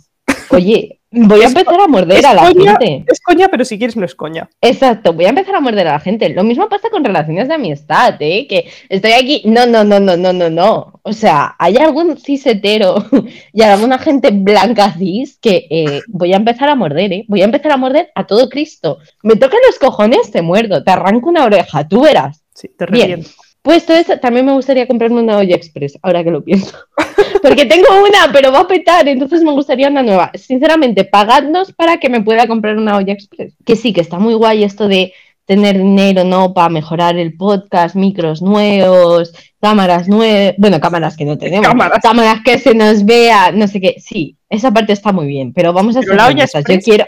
[0.49, 3.11] oye, voy a empezar a morder Es a la coña, gente.
[3.11, 4.49] es coña, pero si quieres no es coña.
[4.61, 6.29] Exacto, voy a empezar a morder a la gente.
[6.29, 8.47] Lo mismo pasa con relaciones de amistad, ¿eh?
[8.47, 10.99] Que estoy aquí, no, no, no, no, no, no, no.
[11.03, 12.95] O sea, hay algún cis hetero
[13.53, 17.25] y alguna gente blanca cis que eh, voy a empezar a morder, ¿eh?
[17.27, 18.97] Voy a empezar a morder a todo Cristo.
[19.21, 22.43] Me tocan los cojones, te muerdo, te arranco una oreja, tú verás.
[22.53, 23.09] Sí, te Bien.
[23.09, 23.29] reviento.
[23.63, 26.77] Puesto eso, también me gustaría comprarme una olla express, ahora que lo pienso.
[27.41, 30.31] Porque tengo una, pero va a petar, entonces me gustaría una nueva.
[30.35, 33.55] Sinceramente, pagadnos para que me pueda comprar una olla express.
[33.65, 35.13] Que sí, que está muy guay esto de
[35.45, 36.53] tener dinero, ¿no?
[36.53, 41.99] Para mejorar el podcast, micros nuevos, cámaras nuevas, bueno, cámaras que no tenemos, Cámaras.
[42.01, 43.95] cámaras, que se nos vea, no sé qué.
[43.97, 47.05] Sí, esa parte está muy bien, pero vamos a olla honestas, Yo quiero,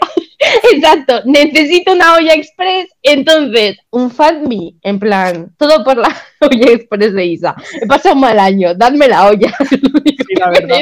[0.74, 6.08] exacto, necesito una olla express, entonces, un fan me, en plan, todo por la
[6.40, 7.54] olla express de Isa.
[7.80, 9.52] He pasado un mal año, dadme la olla.
[10.28, 10.78] Sí, la verdad.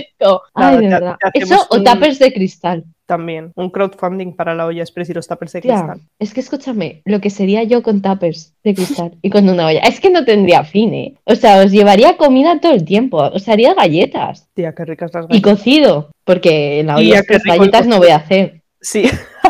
[0.55, 1.17] Ay, de verdad.
[1.33, 2.85] te Eso o un- tapers de cristal.
[3.07, 6.01] También, un crowdfunding para la olla express y los tuppers de cristal.
[6.19, 9.81] es que escúchame, lo que sería yo con tuppers de cristal y con una olla,
[9.81, 11.15] es que no tendría fin, ¿eh?
[11.25, 15.27] O sea, os llevaría comida todo el tiempo, os haría galletas Tía, qué ricas las
[15.27, 15.53] y galletas.
[15.53, 18.63] cocido, porque en la Y olla el galletas no voy a hacer.
[18.81, 19.05] Sí,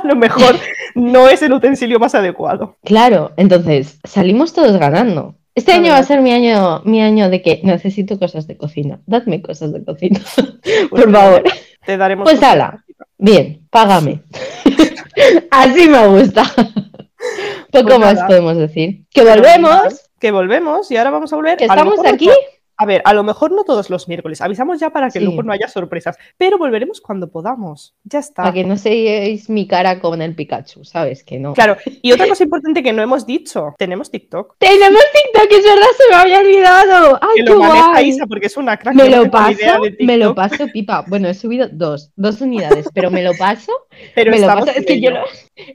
[0.05, 0.57] a lo mejor
[0.95, 2.77] no es el utensilio más adecuado.
[2.85, 5.35] Claro, entonces salimos todos ganando.
[5.57, 9.01] Este año va a ser mi año, mi año de que necesito cosas de cocina.
[9.07, 11.43] Dadme cosas de cocina, Pues por favor.
[11.87, 12.25] Te daremos.
[12.25, 12.85] Pues ala.
[13.19, 14.23] Bien, págame.
[15.51, 16.43] Así me gusta.
[17.71, 18.27] Poco Pues más nada.
[18.27, 19.05] podemos decir.
[19.13, 21.57] Que volvemos, Que volvemos y ahora vamos a volver.
[21.57, 22.31] que a lo estamos mejor aquí.
[22.77, 24.41] A ver, a lo mejor no todos los miércoles.
[24.41, 25.25] Avisamos ya para que Sí.
[25.25, 26.17] luego no haya sorpresas.
[26.37, 27.95] Pero volveremos cuando podamos.
[28.05, 28.43] Ya está.
[28.43, 31.23] Para que no seáis mi cara con el Pikachu, ¿sabes?
[31.23, 31.55] Que no.
[31.55, 34.57] Claro, y otra cosa importante que no hemos dicho, tenemos TikTok.
[34.59, 37.19] Tenemos TikTok, es verdad, se me había olvidado.
[37.23, 38.09] ¡Ay, Que qué lo maneja guay!
[38.09, 38.95] Isa porque es una crack.
[38.95, 41.05] Me no lo idea paso, me lo paso, pipa.
[41.07, 43.73] Bueno, he subido dos, dos unidades, pero me lo paso,
[44.15, 44.79] pero me lo estamos paso.
[44.79, 45.21] Es en que yo ello.
[45.21, 45.27] lo-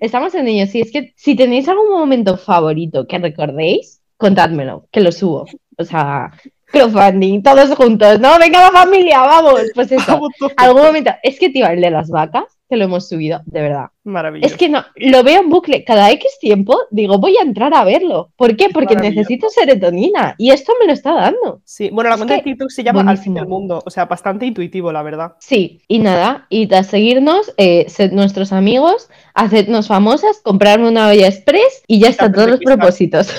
[0.01, 4.99] Estamos en ello, sí, es que si tenéis algún momento favorito que recordéis, contádmelo, que
[4.99, 5.45] lo subo.
[5.77, 6.31] O sea,
[6.71, 8.37] crowdfunding, todos juntos, ¿no?
[8.39, 9.61] Venga la familia, vamos.
[9.73, 11.11] Pues eso, Vamos algún momento.
[11.23, 13.87] Es que, tío, el de las vacas, que lo hemos subido, de verdad.
[14.03, 14.53] Maravilloso.
[14.53, 15.83] Es que no, lo veo en bucle.
[15.83, 18.31] Cada X tiempo digo, voy a entrar a verlo.
[18.35, 18.69] ¿Por qué?
[18.69, 21.61] Porque necesito serotonina y esto me lo está dando.
[21.65, 23.81] Sí, bueno, la Es cuenta de TikTok se llama Al fin del mundo.
[23.85, 25.33] O sea, bastante intuitivo, la verdad.
[25.39, 31.27] Sí, y nada, y tras seguirnos, eh, sed nuestros amigos, hacednos famosas, comprarme una olla
[31.27, 33.33] express y ya está, todos los propósitos.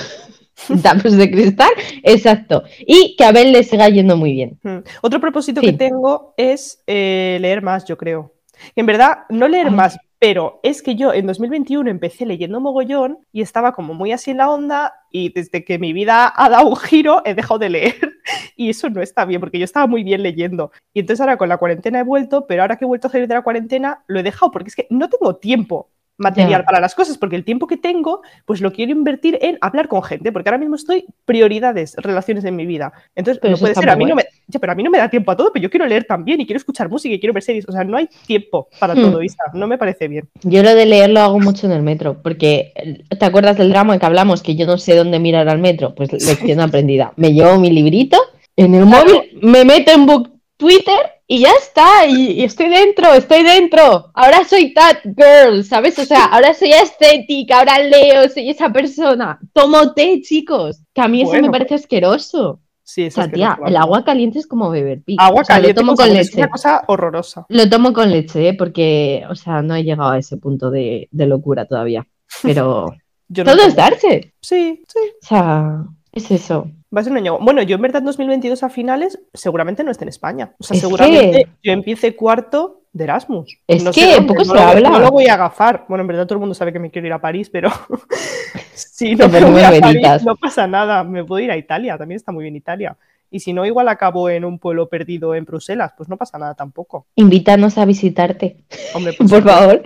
[0.82, 1.70] Tapas de cristal,
[2.02, 2.62] exacto.
[2.86, 4.58] Y que a Abel le siga yendo muy bien.
[4.62, 4.78] Mm.
[5.02, 5.68] Otro propósito Sí.
[5.68, 8.34] que tengo es eh, leer más, yo creo.
[8.76, 9.74] En verdad, no leer Ay.
[9.74, 14.32] más, pero es que yo en 2021 empecé leyendo mogollón y estaba como muy así
[14.32, 17.70] en la onda y desde que mi vida ha dado un giro he dejado de
[17.70, 17.94] leer
[18.56, 21.48] y eso no está bien porque yo estaba muy bien leyendo y entonces ahora con
[21.48, 24.20] la cuarentena he vuelto, pero ahora que he vuelto a salir de la cuarentena lo
[24.20, 25.88] he dejado porque es que no tengo tiempo
[26.20, 29.88] material para las cosas porque el tiempo que tengo pues lo quiero invertir en hablar
[29.88, 32.92] con gente porque ahora mismo estoy prioridades, relaciones en mi vida.
[33.16, 34.98] Entonces Pero no puede ser, a mí no me, ya, pero a mí no me
[34.98, 37.32] da tiempo a todo, pero yo quiero leer también y quiero escuchar música y quiero
[37.32, 37.68] ver series.
[37.68, 39.02] O sea, no hay tiempo para Hmm.
[39.02, 39.42] todo, Isa.
[39.54, 40.28] No me parece bien.
[40.42, 42.72] Yo lo de leer lo hago mucho en el metro, porque
[43.18, 44.42] ¿te acuerdas del drama que hablamos?
[44.42, 45.94] Que yo no sé dónde mirar al metro.
[45.94, 47.12] Pues lección aprendida.
[47.16, 48.18] Me llevo mi librito
[48.56, 49.06] en el Claro.
[49.06, 50.94] móvil, me meto en book Twitter
[51.32, 52.06] y ya está.
[52.08, 54.10] Y, y estoy dentro, estoy dentro.
[54.14, 55.96] Ahora soy that girl, ¿sabes?
[56.00, 59.38] O sea, ahora soy estética, ahora leo, soy esa persona.
[59.52, 60.82] Tomo té, chicos.
[60.92, 62.60] Que a mí eso me parece asqueroso.
[62.82, 65.18] Sí, O es sea, tía, el agua caliente es como beber pis.
[65.20, 66.38] Agua O sea, caliente lo tomo con sabor, es leche.
[66.38, 67.46] una cosa horrorosa.
[67.48, 68.54] Lo tomo con leche, ¿eh?
[68.54, 72.08] porque, o sea, no he llegado a ese punto de, de locura todavía.
[72.42, 72.92] Pero
[73.28, 74.34] Yo no todo es darse.
[74.42, 74.98] Sí, sí.
[75.22, 76.72] O sea, es eso.
[76.94, 77.38] Va a ser un año.
[77.40, 80.54] Bueno, yo en verdad en 2022 a finales seguramente no esté en España.
[80.58, 83.56] O sea, Es seguramente que- yo empiece cuarto de Erasmus.
[83.68, 84.90] Es No sé que poco no se lo, habla.
[84.90, 85.84] No lo voy a agafar.
[85.88, 87.70] Bueno, en verdad todo el mundo sabe que me quiero ir a París, pero
[88.74, 91.04] si no me voy a París, no pasa nada.
[91.04, 92.96] Me puedo ir a Italia, también está muy bien Italia.
[93.30, 96.54] Y si no, igual acabo en un pueblo perdido en Bruselas, pues no pasa nada
[96.54, 97.06] tampoco.
[97.14, 98.56] Invítanos a visitarte,
[98.92, 99.82] Hombre, por supuesto, favor.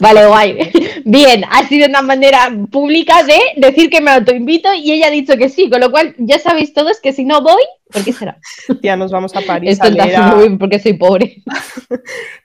[0.00, 0.58] Vale, guay.
[1.04, 5.36] Bien, ha sido una manera pública de decir que me autoinvito y ella ha dicho
[5.36, 7.62] que sí, con lo cual ya sabéis todos que si no voy,
[7.92, 8.38] ¿por qué será?
[8.82, 11.42] Tía, nos vamos a París Esto a leer a- haciendo muy porque soy pobre.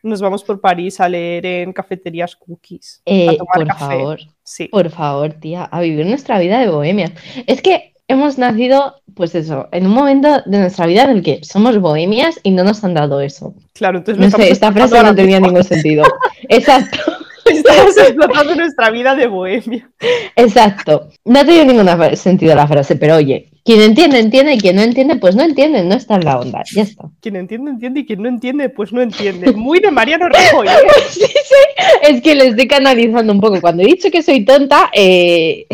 [0.03, 3.01] Nos vamos por París a leer en cafeterías cookies.
[3.05, 3.79] Eh, a tomar por café.
[3.97, 4.19] favor.
[4.43, 4.67] Sí.
[4.67, 7.11] Por favor, tía, a vivir nuestra vida de bohemia.
[7.47, 11.39] Es que hemos nacido, pues eso, en un momento de nuestra vida en el que
[11.43, 13.53] somos bohemias y no nos han dado eso.
[13.73, 16.03] Claro, entonces No sé, esta frase no tenía ningún sentido.
[16.49, 16.97] Exacto,
[17.45, 19.87] Estamos explotando nuestra vida de bohemia.
[20.35, 21.09] exacto.
[21.25, 24.81] No tiene ningún fa- sentido la frase, pero oye, quien entiende, entiende, y quien no
[24.81, 27.05] entiende, pues no entiende, no está en la onda, ya está.
[27.21, 29.51] Quien entiende, entiende, y quien no entiende, pues no entiende.
[29.53, 30.71] Muy de Mariano Rajoy, ¿eh?
[31.09, 33.61] Sí, sí, es que lo estoy canalizando un poco.
[33.61, 35.67] Cuando he dicho que soy tonta, eh,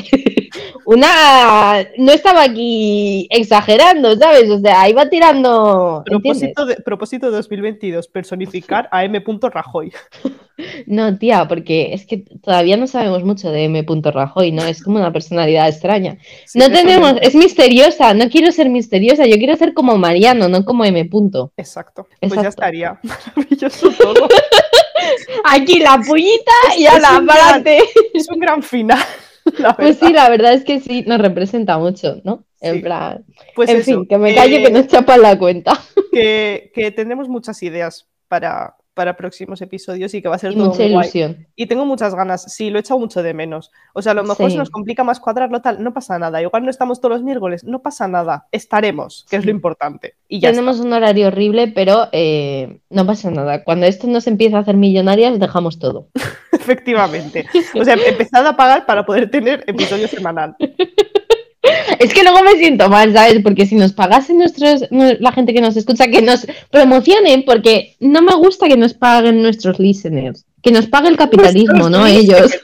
[0.86, 4.50] una no estaba aquí exagerando, ¿sabes?
[4.50, 6.04] O sea, iba tirando.
[6.06, 9.24] Propósito, de, propósito 2022, personificar a M.
[9.42, 9.92] Rajoy.
[10.86, 13.84] No, tía, porque es que todavía no sabemos mucho de M.
[14.04, 14.64] Rajoy, ¿no?
[14.64, 16.18] Es como una personalidad extraña.
[16.46, 20.64] Sí, no tenemos, es misteriosa, no quiero ser misteriosa, yo quiero ser como Mariano, no
[20.64, 21.04] como M.
[21.06, 21.52] punto.
[21.58, 22.08] Exacto.
[22.20, 22.50] Pues ya Exacto.
[22.50, 23.00] estaría.
[23.36, 24.28] Maravilloso todo.
[25.46, 27.80] Aquí la pullita y Es ala, un para gran- adelante.
[28.14, 29.00] es un gran final.
[29.78, 32.46] Pues sí, la verdad es que sí, nos representa mucho, ¿no?
[32.60, 33.26] En plan,
[33.56, 35.74] Pues en eso, fin, que me callo eh, que nos chapan la cuenta.
[36.12, 40.56] que, que tendremos muchas ideas para, para próximos episodios y que va a ser Y
[40.56, 41.48] todo mucha muy guay.
[41.56, 43.72] Y tengo muchas ganas, sí, lo he echado mucho de menos.
[43.96, 44.52] O sea, a lo mejor Sí.
[44.52, 46.40] se nos complica más cuadrarlo tal, no pasa nada.
[46.40, 48.46] Igual no estamos todos los miércoles, no pasa nada.
[48.52, 50.14] Estaremos, que es lo importante.
[50.28, 53.64] Y ya Tenemos un horario horrible, pero eh, no pasa nada.
[53.64, 56.10] Cuando esto nos empieza a hacer millonarias, dejamos todo.
[56.52, 57.48] efectivamente.
[57.74, 60.56] O sea, empezad a pagar para poder tener episodio semanal.
[62.02, 63.40] Es que luego me siento mal, ¿sabes?
[63.44, 67.96] Porque si nos pagasen nuestros, nu- la gente que nos escucha, que nos promocionen, porque
[68.00, 70.46] no me gusta que nos paguen nuestros listeners.
[70.64, 72.54] Que nos pague el capitalismo, no ellos.
[72.54, 72.60] ¿eh?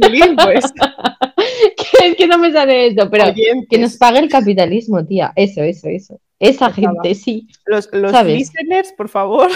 [0.00, 0.64] Bilingües,
[1.76, 3.68] Que es que no me sale esto, pero oyentes.
[3.68, 5.32] que nos pague el capitalismo, tía.
[5.34, 6.20] Eso, eso, eso.
[6.38, 7.48] Esa Pues gente, sí.
[7.66, 8.36] Los, los ¿sabes?
[8.38, 9.48] listeners, por favor,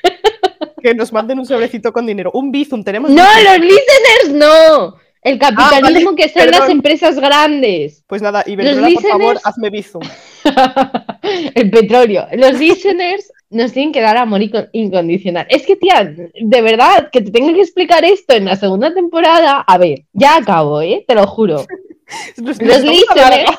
[0.82, 2.30] que nos manden un sobrecito con dinero.
[2.34, 3.10] Un bizum, tenemos.
[3.10, 4.94] No, los listeners no.
[5.26, 8.04] El capitalismo que son las empresas grandes.
[8.06, 10.02] Pues nada, Iberdrola, por favor, hazme bizum.
[11.54, 12.28] el petróleo.
[12.32, 15.46] Los listeners nos tienen que dar amor inco- incondicional.
[15.50, 16.04] Es que, tía,
[16.34, 19.64] de verdad, que te tengo que explicar esto en la segunda temporada.
[19.66, 21.04] A ver, ya acabo, ¿eh?
[21.08, 21.64] Te lo juro.
[22.36, 23.58] Los, Los listeners-.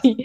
[0.00, 0.16] Sí.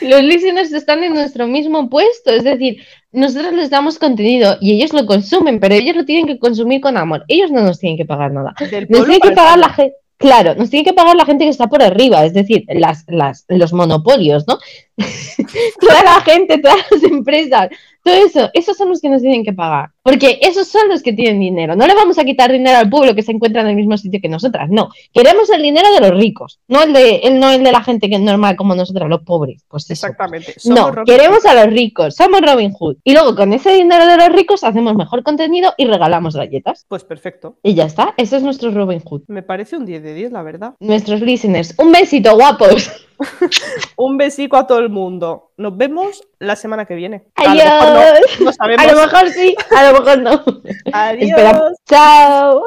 [0.00, 2.30] Los están en nuestro mismo puesto.
[2.32, 6.38] Es decir, nosotros les damos contenido y ellos lo consumen, pero ellos lo tienen que
[6.38, 7.24] consumir con amor.
[7.28, 8.54] Ellos no nos tienen que pagar nada.
[8.58, 9.96] Nos pueblo tiene que pagar la gente.
[10.22, 13.44] Claro, nos tiene que pagar la gente que está por arriba, es decir, las, las,
[13.48, 14.56] los monopolios, ¿no?
[15.80, 17.70] Toda la gente, todas las empresas,
[18.02, 19.90] todo eso, esos son los que nos tienen que pagar.
[20.02, 21.76] Porque esos son los que tienen dinero.
[21.76, 24.20] No le vamos a quitar dinero al pueblo que se encuentra en el mismo sitio
[24.20, 24.90] que nosotras, no.
[25.12, 28.08] Queremos el dinero de los ricos, no el de, el, no el de la gente
[28.08, 29.62] que es normal como nosotras, los pobres.
[29.68, 30.06] Pues eso.
[30.06, 30.54] Exactamente.
[30.58, 32.96] Somos No, Robin queremos a los ricos, somos Robin Hood.
[33.04, 36.84] Y luego con ese dinero de los ricos hacemos mejor contenido y regalamos galletas.
[36.88, 37.58] Pues perfecto.
[37.62, 39.22] Y ya está, ese es nuestro Robin Hood.
[39.28, 40.74] Me parece un 10 de 10, la verdad.
[40.80, 42.90] Nuestros listeners, un besito, guapos.
[43.96, 45.50] Un besico a todo el mundo.
[45.56, 47.24] Nos vemos la semana que viene.
[47.34, 47.64] A lo Adiós.
[47.64, 47.94] mejor
[48.38, 48.84] no, no sabemos.
[48.84, 50.44] A lo mejor sí, a lo mejor no.
[50.92, 51.30] Adiós.
[51.30, 51.60] Espera.
[51.86, 52.64] Chao.